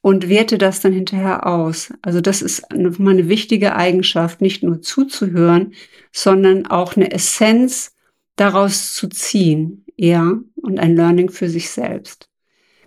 und 0.01 0.29
werte 0.29 0.57
das 0.57 0.79
dann 0.79 0.93
hinterher 0.93 1.45
aus. 1.45 1.93
Also 2.01 2.21
das 2.21 2.41
ist 2.41 2.71
eine, 2.71 2.91
eine 2.97 3.29
wichtige 3.29 3.75
Eigenschaft, 3.75 4.41
nicht 4.41 4.63
nur 4.63 4.81
zuzuhören, 4.81 5.73
sondern 6.11 6.67
auch 6.67 6.95
eine 6.95 7.11
Essenz 7.11 7.95
daraus 8.35 8.93
zu 8.93 9.07
ziehen, 9.07 9.85
ja, 9.95 10.39
und 10.55 10.79
ein 10.79 10.95
Learning 10.95 11.29
für 11.29 11.49
sich 11.49 11.69
selbst. 11.69 12.27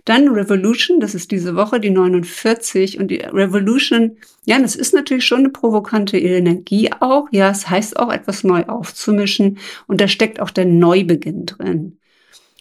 Dann 0.03 0.27
Revolution, 0.27 0.99
das 0.99 1.15
ist 1.15 1.31
diese 1.31 1.55
Woche 1.55 1.79
die 1.79 1.89
49 1.89 2.99
und 2.99 3.07
die 3.07 3.21
Revolution, 3.21 4.17
ja, 4.45 4.59
das 4.59 4.75
ist 4.75 4.93
natürlich 4.93 5.25
schon 5.25 5.39
eine 5.39 5.49
provokante 5.49 6.19
Energie 6.19 6.91
auch, 6.99 7.27
ja, 7.31 7.49
es 7.49 7.69
heißt 7.69 7.97
auch 7.97 8.13
etwas 8.13 8.43
neu 8.43 8.65
aufzumischen 8.65 9.57
und 9.87 10.01
da 10.01 10.07
steckt 10.07 10.39
auch 10.39 10.51
der 10.51 10.65
Neubeginn 10.65 11.47
drin. 11.47 11.97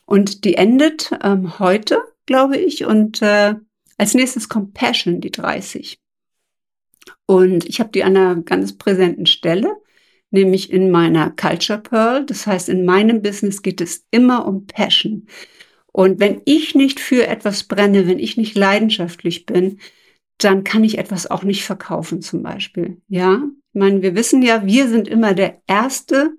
Und 0.07 0.45
die 0.45 0.55
endet 0.55 1.11
ähm, 1.23 1.59
heute, 1.59 2.03
glaube 2.27 2.57
ich, 2.57 2.85
und 2.85 3.23
äh, 3.23 3.55
als 3.97 4.15
nächstes 4.15 4.49
Compassion, 4.49 5.21
die 5.21 5.31
30. 5.31 5.99
Und 7.27 7.65
ich 7.69 7.81
habe 7.81 7.91
die 7.91 8.05
an 8.05 8.17
einer 8.17 8.43
ganz 8.43 8.77
präsenten 8.77 9.27
Stelle, 9.27 9.77
nämlich 10.31 10.71
in 10.73 10.91
meiner 10.91 11.31
Culture 11.31 11.79
Pearl. 11.79 12.27
Das 12.27 12.47
heißt, 12.47 12.69
in 12.69 12.85
meinem 12.85 13.23
Business 13.23 13.63
geht 13.63 13.81
es 13.81 14.07
immer 14.11 14.47
um 14.47 14.67
Passion. 14.67 15.27
Und 15.93 16.19
wenn 16.19 16.43
ich 16.45 16.75
nicht 16.75 16.99
für 16.99 17.27
etwas 17.27 17.65
brenne, 17.65 18.09
wenn 18.09 18.19
ich 18.19 18.37
nicht 18.37 18.57
leidenschaftlich 18.57 19.47
bin, 19.47 19.79
dann 20.39 20.65
kann 20.65 20.83
ich 20.83 20.99
etwas 20.99 21.31
auch 21.31 21.45
nicht 21.45 21.65
verkaufen 21.65 22.21
zum 22.21 22.43
Beispiel. 22.43 23.01
Ja, 23.09 23.43
ich 23.73 23.81
meine, 23.81 24.03
wir 24.03 24.17
wissen 24.17 24.43
ja, 24.43 24.67
wir 24.67 24.89
sind 24.89 25.07
immer 25.07 25.35
der 25.35 25.63
erste 25.67 26.33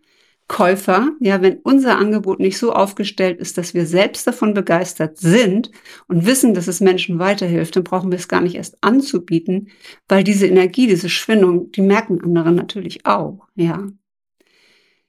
Käufer. 0.48 1.12
Ja, 1.20 1.42
wenn 1.42 1.58
unser 1.64 1.98
Angebot 1.98 2.40
nicht 2.40 2.58
so 2.58 2.72
aufgestellt 2.72 3.40
ist, 3.40 3.58
dass 3.58 3.74
wir 3.74 3.86
selbst 3.86 4.28
davon 4.28 4.54
begeistert 4.54 5.18
sind 5.18 5.72
und 6.08 6.26
wissen, 6.26 6.54
dass 6.54 6.68
es 6.68 6.82
Menschen 6.82 7.18
weiterhilft, 7.20 7.76
dann 7.76 7.84
brauchen 7.84 8.12
wir 8.12 8.20
es 8.20 8.28
gar 8.28 8.42
nicht 8.42 8.56
erst 8.56 8.78
anzubieten, 8.82 9.70
weil 10.08 10.24
diese 10.24 10.48
Energie, 10.48 10.88
diese 10.88 11.10
Schwindung, 11.10 11.72
die 11.72 11.82
merken 11.82 12.22
andere 12.24 12.52
natürlich 12.52 13.06
auch. 13.06 13.48
Ja. 13.56 13.88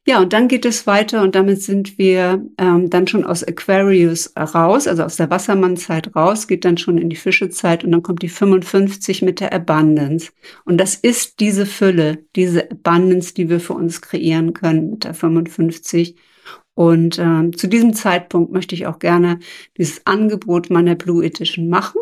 Ja, 0.09 0.21
und 0.21 0.33
dann 0.33 0.47
geht 0.47 0.65
es 0.65 0.87
weiter 0.87 1.23
und 1.23 1.35
damit 1.35 1.63
sind 1.63 1.99
wir 1.99 2.41
ähm, 2.59 2.91
dann 2.91 3.09
schon 3.09 3.25
aus 3.25 3.43
Aquarius 3.43 4.33
raus, 4.37 4.87
also 4.87 5.03
aus 5.03 5.17
der 5.17 5.31
Wassermannzeit 5.31 6.15
raus, 6.15 6.47
geht 6.47 6.65
dann 6.65 6.79
schon 6.79 6.97
in 6.97 7.11
die 7.11 7.17
Fischezeit 7.17 7.83
und 7.83 7.91
dann 7.91 8.05
kommt 8.05 8.23
die 8.23 8.29
55 8.29 9.23
mit 9.23 9.41
der 9.41 9.53
Abundance. 9.53 10.31
Und 10.65 10.79
das 10.79 10.95
ist 10.95 11.41
diese 11.41 11.67
Fülle, 11.67 12.25
diese 12.37 12.71
Abundance, 12.71 13.35
die 13.35 13.49
wir 13.49 13.59
für 13.59 13.73
uns 13.73 14.01
kreieren 14.01 14.53
können 14.53 14.91
mit 14.91 15.03
der 15.03 15.13
55. 15.13 16.15
Und 16.75 17.19
ähm, 17.19 17.57
zu 17.57 17.67
diesem 17.67 17.93
Zeitpunkt 17.93 18.53
möchte 18.53 18.77
ich 18.77 18.87
auch 18.87 19.01
gerne 19.01 19.41
dieses 19.77 20.07
Angebot 20.07 20.71
meiner 20.71 20.95
Blue 20.95 21.25
Edition 21.25 21.69
machen. 21.69 22.01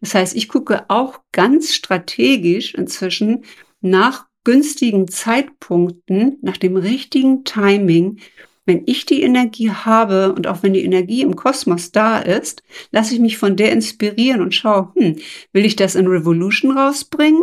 Das 0.00 0.14
heißt, 0.14 0.34
ich 0.36 0.48
gucke 0.48 0.86
auch 0.88 1.20
ganz 1.32 1.74
strategisch 1.74 2.74
inzwischen 2.74 3.44
nach 3.82 4.26
günstigen 4.44 5.08
Zeitpunkten, 5.08 6.38
nach 6.42 6.56
dem 6.56 6.76
richtigen 6.76 7.44
Timing, 7.44 8.18
wenn 8.64 8.82
ich 8.86 9.06
die 9.06 9.22
Energie 9.22 9.70
habe 9.70 10.32
und 10.32 10.46
auch 10.46 10.62
wenn 10.62 10.72
die 10.72 10.84
Energie 10.84 11.22
im 11.22 11.34
Kosmos 11.34 11.90
da 11.90 12.18
ist, 12.18 12.62
lasse 12.90 13.14
ich 13.14 13.20
mich 13.20 13.36
von 13.36 13.56
der 13.56 13.72
inspirieren 13.72 14.40
und 14.40 14.54
schaue, 14.54 14.92
hm, 14.94 15.16
will 15.52 15.64
ich 15.64 15.76
das 15.76 15.94
in 15.94 16.06
Revolution 16.06 16.76
rausbringen? 16.76 17.42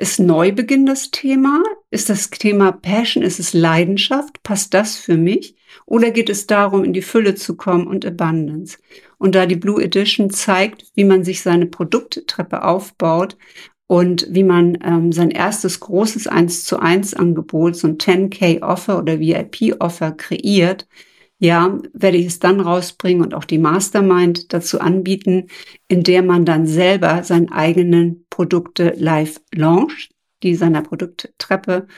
Ist 0.00 0.18
Neubeginn 0.18 0.86
das 0.86 1.10
Thema? 1.10 1.62
Ist 1.90 2.08
das 2.08 2.30
Thema 2.30 2.72
Passion? 2.72 3.22
Ist 3.22 3.38
es 3.38 3.52
Leidenschaft? 3.52 4.42
Passt 4.42 4.72
das 4.72 4.96
für 4.96 5.18
mich? 5.18 5.56
Oder 5.84 6.10
geht 6.10 6.30
es 6.30 6.46
darum, 6.46 6.84
in 6.84 6.94
die 6.94 7.02
Fülle 7.02 7.34
zu 7.34 7.54
kommen 7.54 7.86
und 7.86 8.06
Abundance? 8.06 8.78
Und 9.18 9.34
da 9.34 9.44
die 9.44 9.56
Blue 9.56 9.82
Edition 9.82 10.30
zeigt, 10.30 10.86
wie 10.94 11.04
man 11.04 11.22
sich 11.22 11.42
seine 11.42 11.66
Produkttreppe 11.66 12.64
aufbaut, 12.64 13.36
und 13.90 14.28
wie 14.30 14.44
man 14.44 14.78
ähm, 14.84 15.10
sein 15.10 15.32
erstes 15.32 15.80
großes 15.80 16.28
1 16.28 16.64
zu 16.64 16.78
1 16.78 17.14
Angebot, 17.14 17.74
so 17.74 17.88
ein 17.88 17.98
10K 17.98 18.62
Offer 18.62 19.00
oder 19.00 19.18
VIP 19.18 19.74
Offer 19.80 20.12
kreiert, 20.12 20.86
ja, 21.40 21.76
werde 21.92 22.16
ich 22.16 22.26
es 22.26 22.38
dann 22.38 22.60
rausbringen 22.60 23.20
und 23.20 23.34
auch 23.34 23.44
die 23.44 23.58
Mastermind 23.58 24.52
dazu 24.52 24.80
anbieten, 24.80 25.48
in 25.88 26.04
der 26.04 26.22
man 26.22 26.44
dann 26.44 26.68
selber 26.68 27.24
seinen 27.24 27.50
eigenen 27.50 28.26
Produkte 28.30 28.94
live 28.96 29.40
launcht, 29.52 30.12
die 30.44 30.54
seiner 30.54 30.82
Produkttreppe 30.82 31.88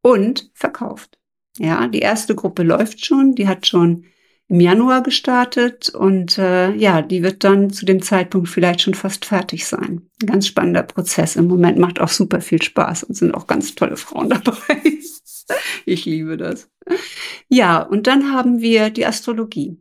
und 0.00 0.48
verkauft. 0.54 1.18
Ja, 1.58 1.88
die 1.88 1.98
erste 1.98 2.36
Gruppe 2.36 2.62
läuft 2.62 3.04
schon, 3.04 3.34
die 3.34 3.48
hat 3.48 3.66
schon 3.66 4.04
im 4.52 4.60
Januar 4.60 5.02
gestartet 5.02 5.88
und 5.88 6.36
äh, 6.36 6.74
ja, 6.74 7.00
die 7.00 7.22
wird 7.22 7.42
dann 7.42 7.70
zu 7.70 7.86
dem 7.86 8.02
Zeitpunkt 8.02 8.50
vielleicht 8.50 8.82
schon 8.82 8.92
fast 8.92 9.24
fertig 9.24 9.64
sein. 9.64 10.02
Ein 10.20 10.26
ganz 10.26 10.46
spannender 10.46 10.82
Prozess. 10.82 11.36
Im 11.36 11.46
Moment 11.46 11.78
macht 11.78 11.98
auch 11.98 12.10
super 12.10 12.42
viel 12.42 12.60
Spaß 12.60 13.04
und 13.04 13.14
sind 13.14 13.32
auch 13.32 13.46
ganz 13.46 13.74
tolle 13.74 13.96
Frauen 13.96 14.28
dabei. 14.44 14.82
ich 15.86 16.04
liebe 16.04 16.36
das. 16.36 16.68
Ja, 17.48 17.80
und 17.80 18.06
dann 18.06 18.30
haben 18.30 18.60
wir 18.60 18.90
die 18.90 19.06
Astrologie. 19.06 19.78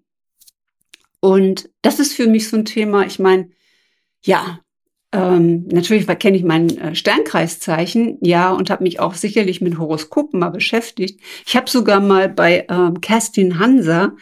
Und 1.19 1.69
das 1.81 1.99
ist 1.99 2.13
für 2.13 2.27
mich 2.27 2.47
so 2.47 2.55
ein 2.55 2.63
Thema, 2.63 3.05
ich 3.05 3.19
meine, 3.19 3.49
ja, 4.23 4.61
ähm, 5.11 5.67
natürlich 5.67 6.07
kenne 6.19 6.37
ich 6.37 6.43
mein 6.43 6.77
äh, 6.77 6.95
Sternkreiszeichen, 6.95 8.19
ja, 8.21 8.53
und 8.53 8.69
habe 8.69 8.83
mich 8.83 9.01
auch 9.01 9.15
sicherlich 9.15 9.59
mit 9.59 9.77
Horoskopen 9.77 10.39
mal 10.39 10.49
beschäftigt. 10.49 11.19
Ich 11.45 11.57
habe 11.57 11.69
sogar 11.69 11.99
mal 11.99 12.29
bei 12.29 12.65
ähm, 12.69 13.01
Kerstin 13.01 13.59
Hanser 13.59 14.15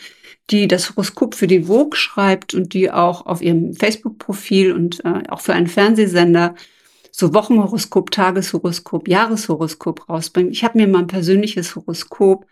die 0.51 0.67
das 0.67 0.89
Horoskop 0.89 1.35
für 1.35 1.47
die 1.47 1.63
Vogue 1.63 1.95
schreibt 1.95 2.53
und 2.53 2.73
die 2.73 2.91
auch 2.91 3.25
auf 3.25 3.41
ihrem 3.41 3.73
Facebook-Profil 3.73 4.73
und 4.73 5.03
äh, 5.05 5.23
auch 5.29 5.41
für 5.41 5.53
einen 5.53 5.67
Fernsehsender 5.67 6.55
so 7.11 7.33
Wochenhoroskop, 7.33 8.11
Tageshoroskop, 8.11 9.07
Jahreshoroskop 9.07 10.09
rausbringt. 10.09 10.51
Ich 10.51 10.63
habe 10.63 10.77
mir 10.77 10.87
mal 10.87 10.99
ein 10.99 11.07
persönliches 11.07 11.75
Horoskop 11.75 12.45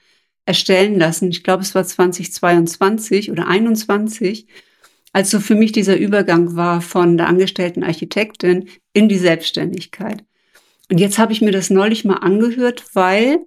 erstellen 0.45 0.97
lassen. 0.97 1.29
Ich 1.29 1.43
glaube, 1.43 1.63
es 1.63 1.73
war 1.75 1.85
2022 1.85 3.31
oder 3.31 3.47
21, 3.47 4.47
als 5.13 5.29
so 5.29 5.39
für 5.39 5.55
mich 5.55 5.71
dieser 5.71 5.97
Übergang 5.97 6.55
war 6.55 6.81
von 6.81 7.17
der 7.17 7.27
angestellten 7.27 7.83
Architektin 7.83 8.69
in 8.93 9.09
die 9.09 9.17
Selbstständigkeit. 9.17 10.23
Und 10.91 10.99
jetzt 10.99 11.17
habe 11.17 11.33
ich 11.33 11.41
mir 11.41 11.51
das 11.51 11.69
neulich 11.69 12.05
mal 12.05 12.15
angehört, 12.15 12.85
weil 12.93 13.39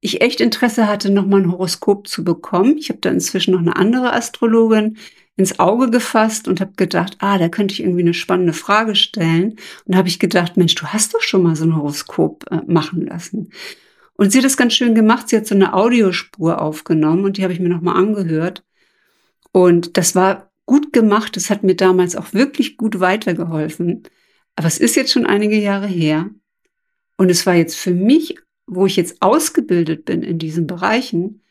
ich 0.00 0.20
echt 0.20 0.40
Interesse 0.40 0.86
hatte, 0.86 1.10
nochmal 1.10 1.42
ein 1.42 1.52
Horoskop 1.52 2.06
zu 2.06 2.24
bekommen. 2.24 2.78
Ich 2.78 2.88
habe 2.88 3.00
da 3.00 3.10
inzwischen 3.10 3.52
noch 3.52 3.60
eine 3.60 3.76
andere 3.76 4.12
Astrologin 4.12 4.96
ins 5.36 5.58
Auge 5.60 5.90
gefasst 5.90 6.48
und 6.48 6.60
habe 6.60 6.72
gedacht, 6.76 7.16
ah, 7.20 7.38
da 7.38 7.48
könnte 7.48 7.72
ich 7.72 7.80
irgendwie 7.80 8.02
eine 8.02 8.14
spannende 8.14 8.52
Frage 8.52 8.96
stellen. 8.96 9.52
Und 9.52 9.58
da 9.86 9.98
habe 9.98 10.08
ich 10.08 10.18
gedacht, 10.18 10.56
Mensch, 10.56 10.74
du 10.74 10.86
hast 10.86 11.14
doch 11.14 11.22
schon 11.22 11.42
mal 11.42 11.56
so 11.56 11.64
ein 11.64 11.76
Horoskop 11.76 12.44
äh, 12.50 12.60
machen 12.66 13.06
lassen. 13.06 13.50
Und 14.14 14.32
sie 14.32 14.38
hat 14.38 14.44
das 14.44 14.56
ganz 14.56 14.74
schön 14.74 14.96
gemacht. 14.96 15.28
Sie 15.28 15.36
hat 15.36 15.46
so 15.46 15.54
eine 15.54 15.74
Audiospur 15.74 16.60
aufgenommen 16.60 17.24
und 17.24 17.36
die 17.36 17.44
habe 17.44 17.52
ich 17.52 17.60
mir 17.60 17.68
nochmal 17.68 17.96
angehört. 17.96 18.64
Und 19.52 19.96
das 19.96 20.16
war 20.16 20.50
gut 20.66 20.92
gemacht. 20.92 21.36
Das 21.36 21.50
hat 21.50 21.62
mir 21.62 21.76
damals 21.76 22.16
auch 22.16 22.32
wirklich 22.34 22.76
gut 22.76 22.98
weitergeholfen. 22.98 24.02
Aber 24.56 24.66
es 24.66 24.78
ist 24.78 24.96
jetzt 24.96 25.12
schon 25.12 25.24
einige 25.24 25.56
Jahre 25.56 25.86
her. 25.86 26.30
Und 27.16 27.30
es 27.30 27.46
war 27.46 27.54
jetzt 27.54 27.76
für 27.76 27.92
mich 27.92 28.36
wo 28.68 28.86
ich 28.86 28.96
jetzt 28.96 29.20
ausgebildet 29.20 30.04
bin 30.04 30.22
in 30.22 30.38
diesen 30.38 30.66
Bereichen, 30.66 31.42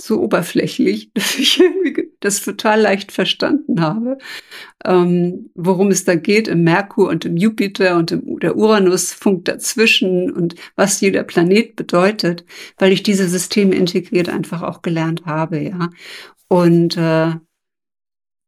so 0.00 0.20
oberflächlich, 0.20 1.10
dass 1.14 1.38
ich 1.38 1.60
irgendwie 1.60 2.12
das 2.20 2.42
total 2.42 2.80
leicht 2.80 3.12
verstanden 3.12 3.80
habe, 3.80 4.18
ähm, 4.84 5.50
worum 5.54 5.88
es 5.88 6.04
da 6.04 6.14
geht 6.14 6.48
im 6.48 6.62
Merkur 6.62 7.08
und 7.08 7.24
im 7.24 7.36
Jupiter 7.36 7.96
und 7.96 8.12
im, 8.12 8.38
der 8.38 8.56
Uranus-Funk 8.56 9.44
dazwischen 9.44 10.32
und 10.32 10.54
was 10.76 11.00
jeder 11.00 11.24
Planet 11.24 11.76
bedeutet, 11.76 12.44
weil 12.76 12.92
ich 12.92 13.02
diese 13.02 13.28
Systeme 13.28 13.74
integriert 13.74 14.28
einfach 14.28 14.62
auch 14.62 14.82
gelernt 14.82 15.26
habe, 15.26 15.60
ja. 15.60 15.90
Und 16.48 16.96
äh, 16.96 17.34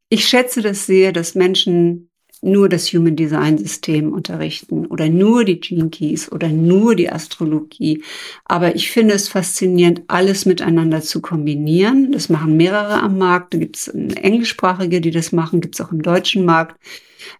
ich 0.08 0.26
schätze 0.26 0.62
das 0.62 0.86
sehr, 0.86 1.12
dass 1.12 1.34
Menschen 1.34 2.09
nur 2.42 2.68
das 2.68 2.86
Human 2.92 3.16
Design 3.16 3.58
System 3.58 4.12
unterrichten 4.12 4.86
oder 4.86 5.08
nur 5.08 5.44
die 5.44 5.60
Gene 5.60 5.90
Keys 5.90 6.30
oder 6.32 6.48
nur 6.48 6.94
die 6.94 7.10
Astrologie. 7.10 8.02
Aber 8.44 8.74
ich 8.74 8.90
finde 8.90 9.14
es 9.14 9.28
faszinierend, 9.28 10.02
alles 10.08 10.46
miteinander 10.46 11.02
zu 11.02 11.20
kombinieren. 11.20 12.12
Das 12.12 12.28
machen 12.28 12.56
mehrere 12.56 13.02
am 13.02 13.18
Markt. 13.18 13.54
Da 13.54 13.58
gibt 13.58 13.76
es 13.76 13.88
englischsprachige, 13.88 15.00
die 15.00 15.10
das 15.10 15.32
machen, 15.32 15.60
gibt 15.60 15.74
es 15.74 15.80
auch 15.80 15.92
im 15.92 16.02
deutschen 16.02 16.44
Markt. 16.44 16.80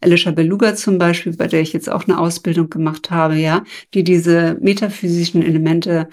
Alicia 0.00 0.32
Beluga 0.32 0.74
zum 0.74 0.98
Beispiel, 0.98 1.34
bei 1.36 1.46
der 1.46 1.62
ich 1.62 1.72
jetzt 1.72 1.88
auch 1.88 2.06
eine 2.06 2.18
Ausbildung 2.18 2.68
gemacht 2.68 3.10
habe, 3.10 3.36
ja, 3.36 3.64
die 3.94 4.04
diese 4.04 4.58
metaphysischen 4.60 5.42
Elemente 5.42 6.08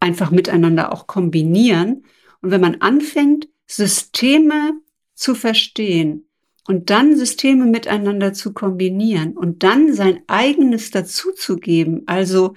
einfach 0.00 0.30
miteinander 0.30 0.92
auch 0.92 1.06
kombinieren. 1.06 2.04
Und 2.42 2.50
wenn 2.50 2.60
man 2.60 2.76
anfängt, 2.76 3.48
Systeme 3.66 4.72
zu 5.14 5.34
verstehen, 5.34 6.25
und 6.66 6.90
dann 6.90 7.16
Systeme 7.16 7.66
miteinander 7.66 8.32
zu 8.32 8.52
kombinieren 8.52 9.36
und 9.36 9.62
dann 9.62 9.94
sein 9.94 10.20
eigenes 10.26 10.90
dazuzugeben. 10.90 12.02
Also 12.06 12.54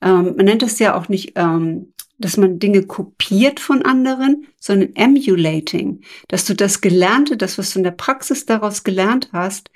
ähm, 0.00 0.34
man 0.36 0.46
nennt 0.46 0.62
das 0.62 0.78
ja 0.78 0.96
auch 0.96 1.08
nicht, 1.08 1.32
ähm, 1.36 1.92
dass 2.18 2.36
man 2.36 2.58
Dinge 2.58 2.84
kopiert 2.84 3.60
von 3.60 3.82
anderen, 3.82 4.46
sondern 4.58 4.94
emulating, 4.96 6.02
dass 6.28 6.44
du 6.44 6.54
das 6.54 6.80
Gelernte, 6.80 7.36
das, 7.36 7.58
was 7.58 7.72
du 7.72 7.78
in 7.78 7.84
der 7.84 7.92
Praxis 7.92 8.44
daraus 8.46 8.82
gelernt 8.82 9.30
hast, 9.32 9.70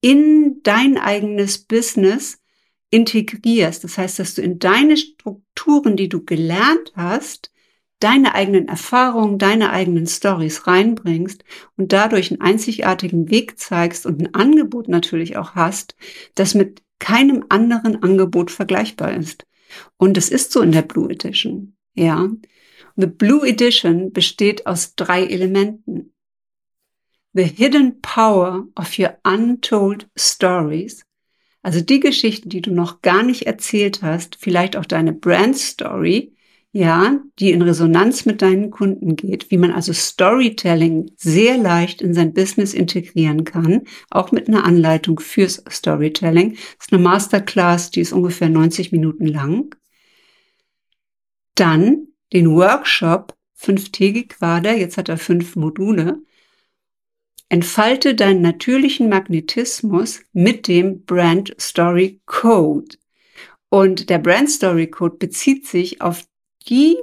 in 0.00 0.62
dein 0.62 0.98
eigenes 0.98 1.58
Business 1.58 2.38
integrierst. 2.90 3.84
Das 3.84 3.98
heißt, 3.98 4.18
dass 4.18 4.34
du 4.34 4.42
in 4.42 4.58
deine 4.58 4.96
Strukturen, 4.96 5.96
die 5.96 6.08
du 6.08 6.24
gelernt 6.24 6.92
hast, 6.94 7.50
deine 8.00 8.34
eigenen 8.34 8.68
Erfahrungen, 8.68 9.38
deine 9.38 9.70
eigenen 9.70 10.06
Stories 10.06 10.66
reinbringst 10.66 11.44
und 11.76 11.92
dadurch 11.92 12.30
einen 12.30 12.40
einzigartigen 12.40 13.30
Weg 13.30 13.58
zeigst 13.58 14.06
und 14.06 14.20
ein 14.20 14.34
Angebot 14.34 14.88
natürlich 14.88 15.36
auch 15.36 15.54
hast, 15.54 15.94
das 16.34 16.54
mit 16.54 16.82
keinem 16.98 17.44
anderen 17.48 18.02
Angebot 18.02 18.50
vergleichbar 18.50 19.14
ist. 19.14 19.46
Und 19.96 20.16
es 20.16 20.30
ist 20.30 20.50
so 20.52 20.62
in 20.62 20.72
der 20.72 20.82
Blue 20.82 21.10
Edition, 21.10 21.76
ja. 21.94 22.28
The 22.96 23.06
Blue 23.06 23.46
Edition 23.46 24.12
besteht 24.12 24.66
aus 24.66 24.94
drei 24.94 25.24
Elementen. 25.24 26.12
The 27.32 27.44
hidden 27.44 28.00
power 28.00 28.66
of 28.74 28.98
your 28.98 29.16
untold 29.24 30.08
stories. 30.16 31.04
Also 31.62 31.80
die 31.80 32.00
Geschichten, 32.00 32.48
die 32.48 32.62
du 32.62 32.72
noch 32.72 33.02
gar 33.02 33.22
nicht 33.22 33.46
erzählt 33.46 34.02
hast, 34.02 34.36
vielleicht 34.36 34.76
auch 34.76 34.86
deine 34.86 35.12
Brand 35.12 35.56
Story, 35.56 36.34
ja, 36.72 37.20
die 37.40 37.50
in 37.50 37.62
Resonanz 37.62 38.26
mit 38.26 38.42
deinen 38.42 38.70
Kunden 38.70 39.16
geht, 39.16 39.50
wie 39.50 39.58
man 39.58 39.72
also 39.72 39.92
Storytelling 39.92 41.10
sehr 41.16 41.58
leicht 41.58 42.00
in 42.00 42.14
sein 42.14 42.32
Business 42.32 42.74
integrieren 42.74 43.44
kann, 43.44 43.82
auch 44.08 44.30
mit 44.30 44.46
einer 44.46 44.64
Anleitung 44.64 45.18
fürs 45.18 45.64
Storytelling. 45.68 46.52
Das 46.52 46.86
ist 46.86 46.92
eine 46.92 47.02
Masterclass, 47.02 47.90
die 47.90 48.00
ist 48.00 48.12
ungefähr 48.12 48.48
90 48.48 48.92
Minuten 48.92 49.26
lang. 49.26 49.74
Dann 51.56 52.06
den 52.32 52.50
Workshop, 52.54 53.34
fünftägig 53.54 54.28
Quader, 54.28 54.76
jetzt 54.76 54.96
hat 54.96 55.08
er 55.08 55.18
fünf 55.18 55.56
Module. 55.56 56.22
Entfalte 57.48 58.14
deinen 58.14 58.42
natürlichen 58.42 59.08
Magnetismus 59.08 60.20
mit 60.32 60.68
dem 60.68 61.04
Brand 61.04 61.52
Story 61.58 62.20
Code. 62.26 62.96
Und 63.68 64.08
der 64.08 64.18
Brand 64.18 64.50
Story 64.50 64.86
Code 64.86 65.16
bezieht 65.16 65.66
sich 65.66 66.00
auf 66.00 66.24
die 66.68 66.96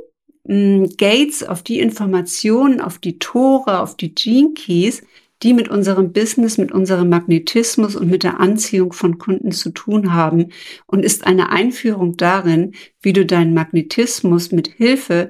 mh, 0.45 0.53
hm, 0.53 0.89
Gates, 0.97 1.43
auf 1.43 1.63
die 1.63 1.79
Informationen, 1.79 2.81
auf 2.81 2.99
die 2.99 3.19
Tore, 3.19 3.79
auf 3.79 3.97
die 3.97 4.13
Gene 4.13 4.53
Keys, 4.53 5.03
die 5.43 5.53
mit 5.53 5.67
unserem 5.69 6.13
Business, 6.13 6.57
mit 6.57 6.71
unserem 6.71 7.09
Magnetismus 7.09 7.95
und 7.95 8.09
mit 8.09 8.23
der 8.23 8.39
Anziehung 8.39 8.91
von 8.91 9.17
Kunden 9.19 9.51
zu 9.51 9.69
tun 9.69 10.13
haben 10.13 10.51
und 10.87 11.05
ist 11.05 11.27
eine 11.27 11.51
Einführung 11.51 12.17
darin, 12.17 12.73
wie 13.01 13.13
du 13.13 13.25
deinen 13.25 13.53
Magnetismus 13.53 14.51
mit 14.51 14.67
Hilfe 14.67 15.29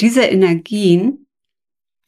dieser 0.00 0.30
Energien 0.30 1.26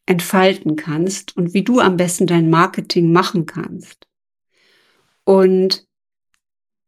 entfalten 0.06 0.76
kannst 0.76 1.36
und 1.36 1.54
wie 1.54 1.62
du 1.62 1.80
am 1.80 1.96
besten 1.96 2.26
dein 2.26 2.50
Marketing 2.50 3.10
machen 3.12 3.46
kannst. 3.46 4.06
Und 5.24 5.86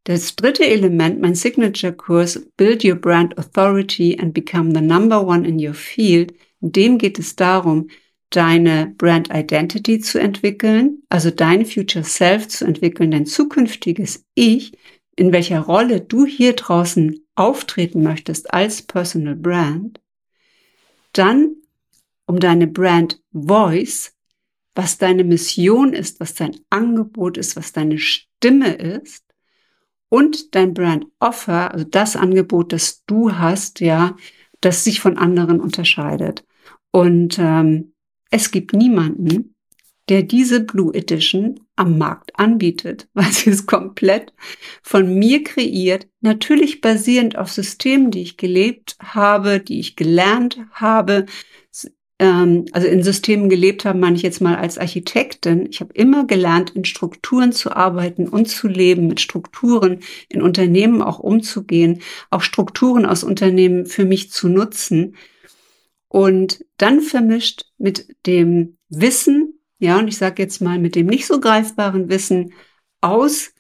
das 0.04 0.34
dritte 0.34 0.66
Element, 0.66 1.20
mein 1.20 1.34
Signature-Kurs, 1.34 2.46
Build 2.56 2.84
Your 2.84 2.96
Brand 2.96 3.38
Authority 3.38 4.18
and 4.20 4.34
Become 4.34 4.74
the 4.74 4.80
Number 4.80 5.24
One 5.24 5.46
in 5.46 5.64
Your 5.64 5.74
Field, 5.74 6.34
in 6.60 6.72
dem 6.72 6.98
geht 6.98 7.18
es 7.18 7.36
darum, 7.36 7.88
deine 8.30 8.94
Brand 8.96 9.28
Identity 9.32 10.00
zu 10.00 10.18
entwickeln, 10.18 11.02
also 11.08 11.30
dein 11.30 11.66
Future 11.66 12.04
Self 12.04 12.48
zu 12.48 12.64
entwickeln, 12.64 13.10
dein 13.10 13.26
zukünftiges 13.26 14.24
Ich, 14.34 14.72
in 15.14 15.32
welcher 15.32 15.60
Rolle 15.60 16.00
du 16.00 16.24
hier 16.24 16.54
draußen 16.54 17.24
auftreten 17.34 18.02
möchtest 18.02 18.52
als 18.52 18.82
Personal 18.82 19.36
Brand. 19.36 20.00
Dann 21.12 21.56
um 22.26 22.40
deine 22.40 22.66
Brand 22.66 23.20
Voice, 23.32 24.16
was 24.74 24.96
deine 24.96 25.22
Mission 25.22 25.92
ist, 25.92 26.18
was 26.18 26.34
dein 26.34 26.56
Angebot 26.70 27.36
ist, 27.36 27.56
was 27.56 27.72
deine 27.72 27.98
Stimme 27.98 28.72
ist 28.72 29.31
und 30.12 30.54
dein 30.54 30.74
Brand 30.74 31.06
Offer, 31.20 31.72
also 31.72 31.86
das 31.86 32.16
Angebot, 32.16 32.74
das 32.74 33.02
du 33.06 33.32
hast, 33.32 33.80
ja, 33.80 34.14
das 34.60 34.84
sich 34.84 35.00
von 35.00 35.16
anderen 35.16 35.58
unterscheidet. 35.58 36.44
Und 36.90 37.38
ähm, 37.38 37.94
es 38.28 38.50
gibt 38.50 38.74
niemanden, 38.74 39.54
der 40.10 40.22
diese 40.22 40.60
Blue 40.60 40.92
Edition 40.92 41.60
am 41.76 41.96
Markt 41.96 42.38
anbietet, 42.38 43.08
weil 43.14 43.32
sie 43.32 43.48
ist 43.48 43.66
komplett 43.66 44.34
von 44.82 45.18
mir 45.18 45.42
kreiert, 45.44 46.08
natürlich 46.20 46.82
basierend 46.82 47.38
auf 47.38 47.50
Systemen, 47.50 48.10
die 48.10 48.20
ich 48.20 48.36
gelebt 48.36 48.96
habe, 49.02 49.60
die 49.60 49.80
ich 49.80 49.96
gelernt 49.96 50.58
habe, 50.72 51.24
ähm, 52.18 52.66
also 52.72 52.86
in 52.86 53.02
Systemen 53.02 53.48
gelebt 53.48 53.84
haben, 53.84 54.00
meine 54.00 54.16
ich 54.16 54.22
jetzt 54.22 54.40
mal 54.40 54.56
als 54.56 54.78
Architektin. 54.78 55.66
Ich 55.70 55.80
habe 55.80 55.92
immer 55.94 56.26
gelernt, 56.26 56.70
in 56.70 56.84
Strukturen 56.84 57.52
zu 57.52 57.74
arbeiten 57.74 58.28
und 58.28 58.46
zu 58.46 58.68
leben, 58.68 59.06
mit 59.06 59.20
Strukturen 59.20 60.00
in 60.28 60.42
Unternehmen 60.42 61.02
auch 61.02 61.18
umzugehen, 61.18 62.00
auch 62.30 62.42
Strukturen 62.42 63.06
aus 63.06 63.24
Unternehmen 63.24 63.86
für 63.86 64.04
mich 64.04 64.30
zu 64.30 64.48
nutzen. 64.48 65.16
Und 66.08 66.64
dann 66.76 67.00
vermischt 67.00 67.64
mit 67.78 68.06
dem 68.26 68.76
Wissen, 68.88 69.60
ja, 69.78 69.98
und 69.98 70.08
ich 70.08 70.18
sage 70.18 70.42
jetzt 70.42 70.60
mal 70.60 70.78
mit 70.78 70.94
dem 70.94 71.06
nicht 71.06 71.26
so 71.26 71.40
greifbaren 71.40 72.08
Wissen 72.08 72.52
aus 73.00 73.52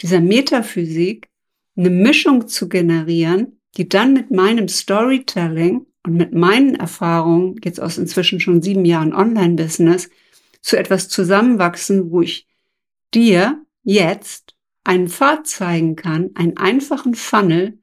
dieser 0.00 0.20
Metaphysik 0.20 1.30
eine 1.76 1.90
Mischung 1.90 2.48
zu 2.48 2.68
generieren, 2.68 3.60
die 3.76 3.88
dann 3.88 4.12
mit 4.12 4.30
meinem 4.30 4.68
Storytelling 4.68 5.86
und 6.06 6.14
mit 6.14 6.32
meinen 6.32 6.76
Erfahrungen, 6.76 7.60
jetzt 7.64 7.80
aus 7.80 7.98
inzwischen 7.98 8.38
schon 8.38 8.62
sieben 8.62 8.84
Jahren 8.84 9.12
Online-Business, 9.12 10.08
zu 10.60 10.78
etwas 10.78 11.08
zusammenwachsen, 11.08 12.10
wo 12.10 12.22
ich 12.22 12.46
dir 13.12 13.60
jetzt 13.82 14.54
einen 14.84 15.08
Pfad 15.08 15.48
zeigen 15.48 15.96
kann, 15.96 16.30
einen 16.34 16.56
einfachen 16.56 17.14
Funnel, 17.14 17.78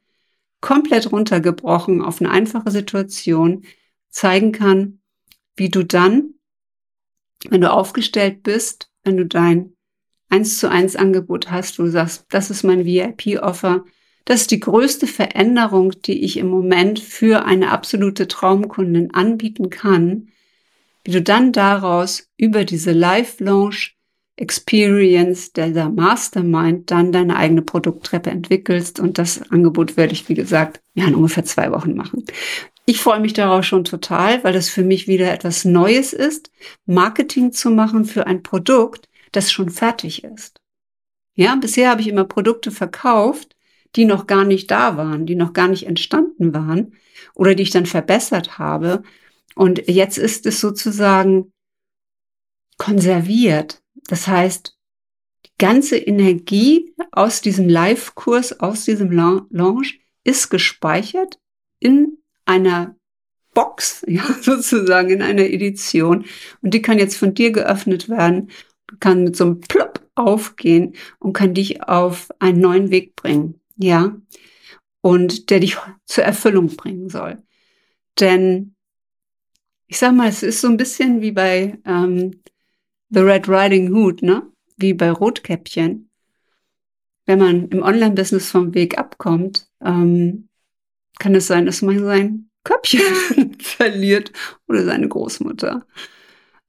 komplett 0.62 1.12
runtergebrochen 1.12 2.02
auf 2.02 2.22
eine 2.22 2.32
einfache 2.32 2.72
Situation, 2.72 3.66
zeigen 4.10 4.54
kann, 4.54 5.02
wie 5.58 5.70
du 5.70 5.84
dann, 5.84 6.36
wenn 7.50 7.60
du 7.60 7.72
aufgestellt 7.72 8.42
bist, 8.44 8.90
wenn 9.04 9.18
du 9.18 9.26
dein 9.26 9.74
eins 10.30 10.60
zu 10.60 10.70
eins 10.70 10.96
Angebot 10.96 11.52
hast, 11.52 11.78
wo 11.78 11.84
du 11.84 11.92
sagst, 11.92 12.26
das 12.30 12.50
ist 12.50 12.64
mein 12.64 12.86
VIP-Offer, 12.86 13.84
das 14.26 14.42
ist 14.42 14.52
die 14.52 14.60
größte 14.60 15.08
Veränderung, 15.08 15.92
die 16.02 16.24
ich 16.24 16.38
im 16.38 16.48
Moment 16.48 17.00
für 17.00 17.46
eine 17.46 17.72
absolute 17.72 18.28
Traumkundin 18.28 19.14
anbieten 19.14 19.70
kann, 19.70 20.30
wie 21.04 21.12
du 21.12 21.22
dann 21.22 21.52
daraus 21.52 22.30
über 22.38 22.64
diese 22.64 22.92
Live-Launch 22.92 23.98
Experience 24.36 25.54
der 25.54 25.90
Mastermind 25.90 26.90
dann 26.90 27.12
deine 27.12 27.36
eigene 27.36 27.62
Produkttreppe 27.62 28.32
entwickelst. 28.32 29.00
Und 29.00 29.18
das 29.18 29.52
Angebot 29.52 29.96
werde 29.96 30.14
ich, 30.14 30.28
wie 30.28 30.34
gesagt, 30.34 30.82
ja, 30.96 31.06
in 31.06 31.16
ungefähr 31.16 31.46
zwei 31.46 31.72
Wochen 31.72 31.94
machen. 31.94 32.26
Ich 32.86 32.98
freue 32.98 33.20
mich 33.20 33.34
darauf 33.34 33.64
schon 33.64 33.84
total, 33.84 34.44
weil 34.44 34.54
das 34.54 34.70
für 34.70 34.84
mich 34.84 35.08
wieder 35.08 35.32
etwas 35.32 35.66
Neues 35.66 36.14
ist, 36.14 36.52
Marketing 36.86 37.52
zu 37.52 37.70
machen 37.70 38.06
für 38.06 38.26
ein 38.26 38.44
Produkt, 38.44 39.08
das 39.32 39.52
schon 39.52 39.70
fertig 39.70 40.24
ist. 40.24 40.60
Ja, 41.36 41.56
bisher 41.56 41.90
habe 41.90 42.02
ich 42.02 42.08
immer 42.08 42.26
Produkte 42.26 42.72
verkauft, 42.72 43.53
die 43.96 44.06
noch 44.06 44.28
gar 44.28 44.44
nicht 44.44 44.72
da 44.72 44.98
waren, 44.98 45.26
die 45.26 45.36
noch 45.36 45.54
gar 45.54 45.68
nicht 45.68 45.86
entstanden 45.86 46.54
waren 46.54 46.94
oder 47.36 47.56
die 47.56 47.64
ich 47.64 47.72
dann 47.72 47.86
verbessert 47.86 48.58
habe. 48.58 49.04
Und 49.56 49.88
jetzt 49.88 50.18
ist 50.18 50.46
es 50.46 50.60
sozusagen 50.60 51.54
konserviert. 52.78 53.82
Das 54.08 54.28
heißt, 54.28 54.78
die 55.46 55.52
ganze 55.58 55.98
Energie 55.98 56.94
aus 57.12 57.42
diesem 57.42 57.70
Live-Kurs, 57.70 58.60
aus 58.60 58.86
diesem 58.86 59.12
Launch 59.12 60.02
ist 60.24 60.50
gespeichert 60.50 61.40
in 61.80 62.18
einer 62.46 62.96
Box, 63.54 64.04
ja, 64.08 64.24
sozusagen 64.42 65.10
in 65.10 65.22
einer 65.22 65.46
Edition. 65.46 66.26
Und 66.62 66.74
die 66.74 66.82
kann 66.82 66.98
jetzt 66.98 67.18
von 67.18 67.34
dir 67.34 67.52
geöffnet 67.52 68.10
werden, 68.10 68.50
kann 69.00 69.24
mit 69.24 69.36
so 69.36 69.46
einem 69.46 69.60
Plop 69.62 70.02
aufgehen 70.16 70.96
und 71.20 71.34
kann 71.34 71.54
dich 71.54 71.84
auf 71.84 72.30
einen 72.40 72.60
neuen 72.60 72.92
Weg 72.92 73.16
bringen. 73.16 73.60
Ja. 73.76 74.16
Und 75.02 75.50
der 75.50 75.60
dich 75.60 75.78
zur 76.06 76.24
Erfüllung 76.24 76.76
bringen 76.76 77.10
soll. 77.10 77.42
Denn 78.20 78.76
ich 79.88 79.98
sag 79.98 80.14
mal, 80.14 80.30
es 80.30 80.44
ist 80.44 80.62
so 80.62 80.68
ein 80.68 80.78
bisschen 80.78 81.22
wie 81.22 81.32
bei 81.32 81.78
ähm, 81.86 82.42
The 83.10 83.20
Red 83.20 83.48
Riding 83.48 83.94
Hood, 83.94 84.24
ne? 84.24 84.44
Wie 84.78 84.94
bei 84.94 85.12
Rotkäppchen. 85.12 86.10
Wenn 87.26 87.40
man 87.40 87.70
im 87.70 87.84
Online-Business 87.84 88.50
vom 88.50 88.74
Weg 88.74 88.98
abkommt, 88.98 89.68
ähm, 89.82 90.50
kann 91.20 91.36
es 91.36 91.48
sein, 91.48 91.66
dass 91.66 91.82
man 91.82 92.00
sein 92.00 92.50
Köpfchen 92.64 93.56
verliert 93.60 94.32
oder 94.68 94.84
seine 94.84 95.08
Großmutter. 95.08 95.86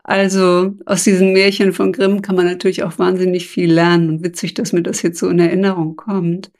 Also 0.02 0.74
aus 0.84 1.05
diesen 1.05 1.32
Märchen 1.32 1.72
von 1.72 1.92
Grimm 1.92 2.20
kann 2.20 2.36
man 2.36 2.44
natürlich 2.44 2.82
auch 2.82 2.98
wahnsinnig 2.98 3.48
viel 3.48 3.72
lernen 3.72 4.11
und 4.11 4.22
witzig, 4.22 4.52
dass 4.52 4.74
mir 4.74 4.82
das 4.82 5.00
jetzt 5.00 5.18
so 5.18 5.28
in 5.30 5.38
Erinnerung 5.38 5.96
kommt. 5.96 6.52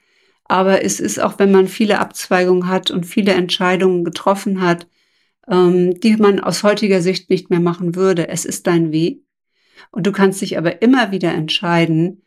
Aber 0.45 0.83
es 0.83 0.99
ist 0.99 1.19
auch, 1.19 1.39
wenn 1.39 1.51
man 1.51 1.67
viele 1.67 1.99
Abzweigungen 1.99 2.67
hat 2.67 2.91
und 2.91 3.05
viele 3.05 3.33
Entscheidungen 3.33 4.03
getroffen 4.03 4.61
hat, 4.61 4.87
ähm, 5.47 5.99
die 5.99 6.15
man 6.17 6.39
aus 6.39 6.63
heutiger 6.63 7.01
Sicht 7.01 7.29
nicht 7.29 7.49
mehr 7.49 7.59
machen 7.59 7.95
würde. 7.95 8.29
Es 8.29 8.45
ist 8.45 8.67
dein 8.67 8.91
Weg. 8.91 9.23
Und 9.91 10.07
du 10.07 10.11
kannst 10.11 10.41
dich 10.41 10.57
aber 10.57 10.81
immer 10.81 11.11
wieder 11.11 11.33
entscheiden, 11.33 12.21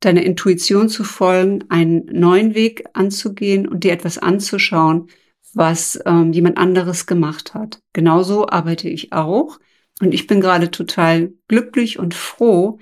deiner 0.00 0.22
Intuition 0.22 0.88
zu 0.88 1.04
folgen, 1.04 1.64
einen 1.68 2.06
neuen 2.06 2.54
Weg 2.54 2.84
anzugehen 2.94 3.68
und 3.68 3.84
dir 3.84 3.92
etwas 3.92 4.18
anzuschauen, 4.18 5.08
was 5.52 6.00
ähm, 6.06 6.32
jemand 6.32 6.58
anderes 6.58 7.06
gemacht 7.06 7.54
hat. 7.54 7.80
Genauso 7.92 8.48
arbeite 8.48 8.88
ich 8.88 9.12
auch. 9.12 9.58
Und 10.00 10.14
ich 10.14 10.26
bin 10.26 10.40
gerade 10.40 10.70
total 10.70 11.34
glücklich 11.48 11.98
und 11.98 12.14
froh, 12.14 12.78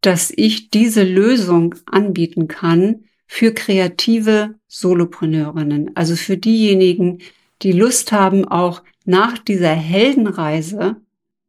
dass 0.00 0.32
ich 0.34 0.70
diese 0.70 1.04
Lösung 1.04 1.76
anbieten 1.86 2.48
kann 2.48 3.04
für 3.26 3.52
kreative 3.52 4.54
Solopreneurinnen. 4.68 5.96
Also 5.96 6.16
für 6.16 6.36
diejenigen, 6.36 7.18
die 7.62 7.72
Lust 7.72 8.12
haben, 8.12 8.46
auch 8.46 8.82
nach 9.04 9.38
dieser 9.38 9.74
Heldenreise, 9.74 10.96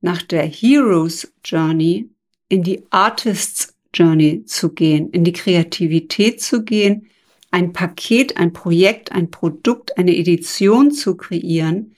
nach 0.01 0.21
der 0.21 0.43
Heroes 0.43 1.34
Journey 1.43 2.09
in 2.49 2.63
die 2.63 2.84
Artists 2.89 3.75
Journey 3.93 4.45
zu 4.45 4.73
gehen, 4.73 5.09
in 5.09 5.23
die 5.23 5.34
Kreativität 5.34 6.41
zu 6.41 6.63
gehen, 6.63 7.07
ein 7.51 7.73
Paket, 7.73 8.38
ein 8.38 8.53
Projekt, 8.53 9.11
ein 9.11 9.32
Produkt, 9.32 9.97
eine 9.97 10.15
Edition 10.15 10.91
zu 10.91 11.15
kreieren, 11.15 11.95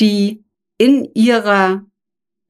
die 0.00 0.42
in 0.78 1.08
ihrer 1.14 1.84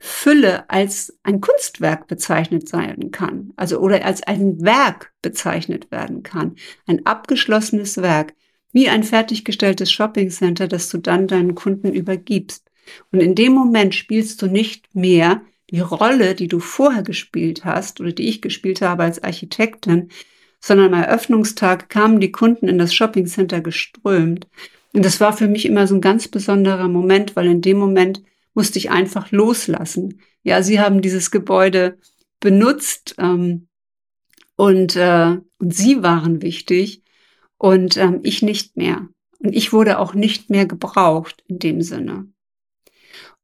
Fülle 0.03 0.69
als 0.71 1.19
ein 1.25 1.43
Kunstwerk 1.43 2.07
bezeichnet 2.07 2.67
sein 2.67 3.11
kann, 3.11 3.53
also 3.57 3.79
oder 3.81 4.03
als 4.05 4.23
ein 4.23 4.63
Werk 4.63 5.13
bezeichnet 5.21 5.91
werden 5.91 6.23
kann, 6.23 6.57
ein 6.87 7.05
abgeschlossenes 7.05 7.99
Werk, 7.99 8.33
wie 8.73 8.89
ein 8.89 9.03
fertiggestelltes 9.03 9.93
Shopping 9.93 10.31
Center, 10.31 10.69
das 10.69 10.89
du 10.89 10.97
dann 10.97 11.27
deinen 11.27 11.55
Kunden 11.55 11.93
übergibst. 11.93 12.71
Und 13.13 13.21
in 13.21 13.35
dem 13.35 13.53
Moment 13.53 13.95
spielst 13.95 14.41
du 14.41 14.47
nicht 14.47 14.95
mehr 14.95 15.43
die 15.71 15.81
Rolle, 15.81 16.35
die 16.35 16.49
du 16.49 16.61
vorher 16.61 17.03
gespielt 17.03 17.67
hast 17.67 18.01
oder 18.01 18.13
die 18.13 18.29
ich 18.29 18.41
gespielt 18.41 18.81
habe 18.81 19.03
als 19.03 19.23
Architektin, 19.23 20.09
sondern 20.61 20.95
am 20.95 21.03
Eröffnungstag 21.03 21.91
kamen 21.91 22.21
die 22.21 22.33
Kunden 22.33 22.69
in 22.69 22.79
das 22.79 22.95
Shopping 22.95 23.27
Center 23.27 23.61
geströmt. 23.61 24.47
Und 24.95 25.05
das 25.05 25.21
war 25.21 25.35
für 25.35 25.47
mich 25.47 25.67
immer 25.67 25.87
so 25.87 25.95
ein 25.95 26.01
ganz 26.01 26.27
besonderer 26.27 26.89
Moment, 26.89 27.37
weil 27.37 27.47
in 27.47 27.61
dem 27.61 27.79
Moment 27.79 28.23
musste 28.55 28.79
ich 28.79 28.91
einfach 28.91 29.31
loslassen. 29.31 30.21
Ja, 30.43 30.63
sie 30.63 30.81
haben 30.81 31.03
dieses 31.03 31.31
Gebäude 31.31 31.99
benutzt 32.41 33.15
ähm, 33.19 33.69
und, 34.57 34.97
äh, 34.97 35.37
und 35.59 35.75
sie 35.75 36.03
waren 36.03 36.43
wichtig 36.43 37.03
und 37.59 37.97
ähm, 37.97 38.21
ich 38.23 38.43
nicht 38.43 38.77
mehr. 38.77 39.09
Und 39.39 39.55
ich 39.55 39.73
wurde 39.73 39.99
auch 39.99 40.15
nicht 40.15 40.51
mehr 40.51 40.67
gebraucht 40.67 41.43
in 41.47 41.59
dem 41.59 41.83
Sinne. 41.83 42.27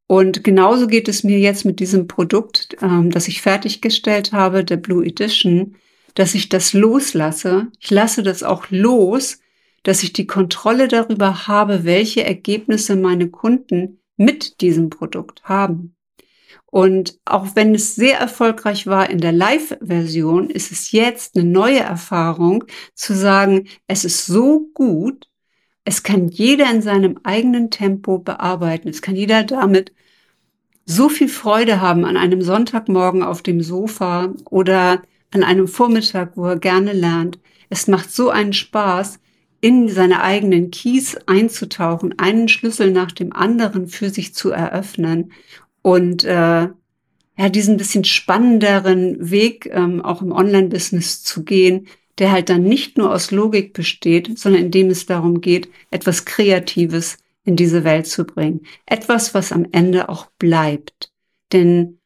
Und 0.07 0.45
genauso 0.45 0.87
geht 0.87 1.09
es 1.09 1.25
mir 1.25 1.39
jetzt 1.39 1.65
mit 1.65 1.81
diesem 1.81 2.07
Produkt, 2.07 2.77
ähm, 2.81 3.11
das 3.11 3.29
ich 3.29 3.43
fertiggestellt 3.43 4.33
habe, 4.33 4.65
der 4.65 4.77
Blue 4.77 5.05
Edition, 5.05 5.77
dass 6.15 6.35
ich 6.35 6.49
das 6.49 6.73
loslasse. 6.73 7.69
Ich 7.81 7.91
lasse 7.91 8.23
das 8.23 8.43
auch 8.43 8.67
los, 8.71 9.41
dass 9.83 10.03
ich 10.03 10.13
die 10.13 10.27
Kontrolle 10.27 10.89
darüber 10.89 11.47
habe, 11.47 11.85
welche 11.85 12.25
Ergebnisse 12.25 12.97
meine 12.97 13.29
Kunden 13.29 14.01
mit 14.17 14.61
diesem 14.61 14.91
Produkt 14.91 15.45
haben. 15.45 15.97
Und 16.67 17.19
auch 17.25 17.55
wenn 17.55 17.75
es 17.75 17.95
sehr 17.95 18.19
erfolgreich 18.19 18.87
war 18.87 19.09
in 19.09 19.19
der 19.19 19.33
Live-Version, 19.33 20.51
ist 20.51 20.73
es 20.73 20.93
jetzt 20.93 21.37
eine 21.37 21.49
neue 21.49 21.81
Erfahrung 21.81 22.65
zu 22.95 23.15
sagen, 23.15 23.69
es 23.87 24.05
ist 24.05 24.27
so 24.27 24.69
gut, 24.75 25.29
es 25.85 26.03
kann 26.03 26.29
jeder 26.29 26.71
in 26.71 26.83
seinem 26.83 27.19
eigenen 27.23 27.71
Tempo 27.71 28.19
bearbeiten. 28.19 28.89
Es 28.89 29.03
kann 29.03 29.15
jeder 29.15 29.45
damit 29.45 29.93
so 30.85 31.09
viel 31.09 31.29
Freude 31.29 31.81
haben 31.81 32.05
an 32.05 32.17
einem 32.17 32.43
Sonntagmorgen 32.43 33.23
auf 33.23 33.43
dem 33.43 33.63
Sofa 33.63 34.35
oder 34.51 35.03
an 35.33 35.45
einem 35.45 35.69
Vormittag, 35.69 36.37
wo 36.37 36.47
er 36.47 36.59
gerne 36.59 36.93
lernt. 36.93 37.39
Es 37.69 37.87
macht 37.87 38.13
so 38.13 38.31
einen 38.31 38.53
Spaß, 38.53 39.21
in 39.61 39.89
seine 39.89 40.23
eigenen 40.23 40.71
Keys 40.71 41.17
einzutauchen, 41.27 42.19
einen 42.19 42.49
Schlüssel 42.49 42.91
nach 42.93 43.13
dem 43.13 43.33
anderen 43.33 43.89
für 43.89 44.11
sich 44.11 44.35
zu 44.35 44.51
eröffnen 44.51 45.33
und 45.83 46.25
äh, 46.25 46.69
ja, 47.39 47.49
diesen 47.51 47.77
bisschen 47.77 48.05
spannenderen 48.05 49.31
Weg 49.31 49.69
ähm, 49.73 50.03
auch 50.03 50.23
im 50.23 50.33
Online-Business 50.33 51.23
zu 51.23 51.45
gehen, 51.45 51.89
der 52.19 52.33
halt 52.33 52.49
dann 52.49 52.63
nicht 52.63 52.97
nur 52.97 53.13
aus 53.13 53.31
Logik 53.31 53.75
besteht, 53.75 54.39
sondern 54.39 54.63
in 54.63 54.71
dem 54.71 54.89
es 54.89 55.07
darum 55.07 55.41
geht, 55.41 55.69
etwas 55.91 56.25
Kreatives 56.25 57.19
in 57.45 57.57
diese 57.57 57.85
Welt 57.85 58.07
zu 58.07 58.25
bringen. 58.25 58.63
Etwas, 58.87 59.35
was 59.35 59.53
am 59.53 59.67
Ende 59.71 60.09
auch 60.09 60.27
bleibt. 60.39 61.13
Denn 61.53 62.01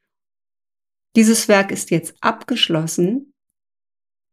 dieses 1.16 1.48
Werk 1.48 1.70
ist 1.70 1.90
jetzt 1.90 2.14
abgeschlossen 2.20 3.29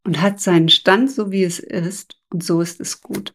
und 0.08 0.22
hat 0.22 0.40
seinen 0.40 0.70
Stand 0.70 1.12
so 1.12 1.32
wie 1.32 1.44
es 1.44 1.60
ist 1.60 2.18
und 2.32 2.42
so 2.42 2.62
ist 2.62 2.80
es 2.80 3.02
gut. 3.02 3.34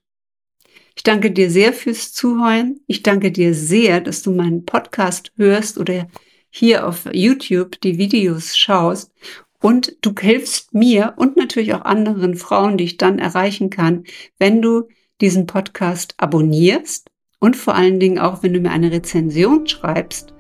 Ich 0.97 1.03
danke 1.03 1.31
dir 1.31 1.51
sehr 1.51 1.73
fürs 1.73 2.13
Zuhören. 2.13 2.81
Ich 2.87 3.03
danke 3.03 3.31
dir 3.31 3.55
sehr, 3.55 4.01
dass 4.01 4.23
du 4.23 4.33
meinen 4.33 4.65
Podcast 4.65 5.33
hörst 5.37 5.79
oder 5.79 6.09
hier 6.51 6.89
auf 6.89 7.07
YouTube 7.13 7.81
die 7.83 7.99
Videos 7.99 8.57
schaust 8.57 9.13
und 9.61 9.97
du 10.01 10.15
hilfst 10.19 10.75
mir 10.75 11.15
und 11.17 11.37
natürlich 11.37 11.75
auch 11.75 11.83
anderen 11.83 12.35
Frauen, 12.37 12.79
die 12.79 12.85
ich 12.85 12.97
dann 12.97 13.19
erreichen 13.19 13.71
kann, 13.71 14.05
wenn 14.39 14.63
du 14.63 14.89
diesen 15.21 15.47
Podcast 15.47 16.15
abonnierst 16.17 17.11
und 17.39 17.55
vor 17.57 17.75
allen 17.75 18.01
Dingen 18.01 18.19
auch, 18.19 18.43
wenn 18.43 18.55
du 18.55 18.61
mir 18.61 18.71
eine 18.71 18.93
Rezension 18.93 19.67
schreibst 19.67 20.33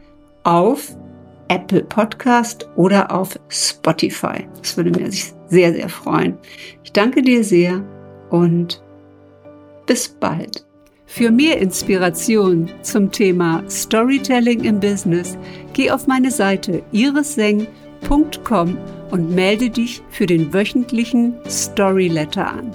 auf 0.44 0.96
Apple 1.48 1.84
Podcast 1.84 2.68
oder 2.76 3.14
auf 3.14 3.38
Spotify. 3.48 4.48
Das 4.58 4.76
würde 4.78 4.90
mir 4.90 5.10
sehr, 5.52 5.74
sehr 5.74 5.88
freuen. 5.90 6.38
Ich 6.82 6.92
danke 6.92 7.20
dir 7.20 7.44
sehr 7.44 7.84
und 8.30 8.82
bis 9.86 10.08
bald. 10.08 10.66
Für 11.04 11.30
mehr 11.30 11.58
Inspiration 11.58 12.70
zum 12.80 13.12
Thema 13.12 13.62
Storytelling 13.68 14.64
im 14.64 14.80
Business, 14.80 15.36
geh 15.74 15.90
auf 15.90 16.06
meine 16.06 16.30
Seite 16.30 16.82
irisseng.com 16.92 18.78
und 19.10 19.34
melde 19.34 19.68
dich 19.68 20.00
für 20.08 20.24
den 20.24 20.54
wöchentlichen 20.54 21.34
Storyletter 21.46 22.50
an. 22.50 22.70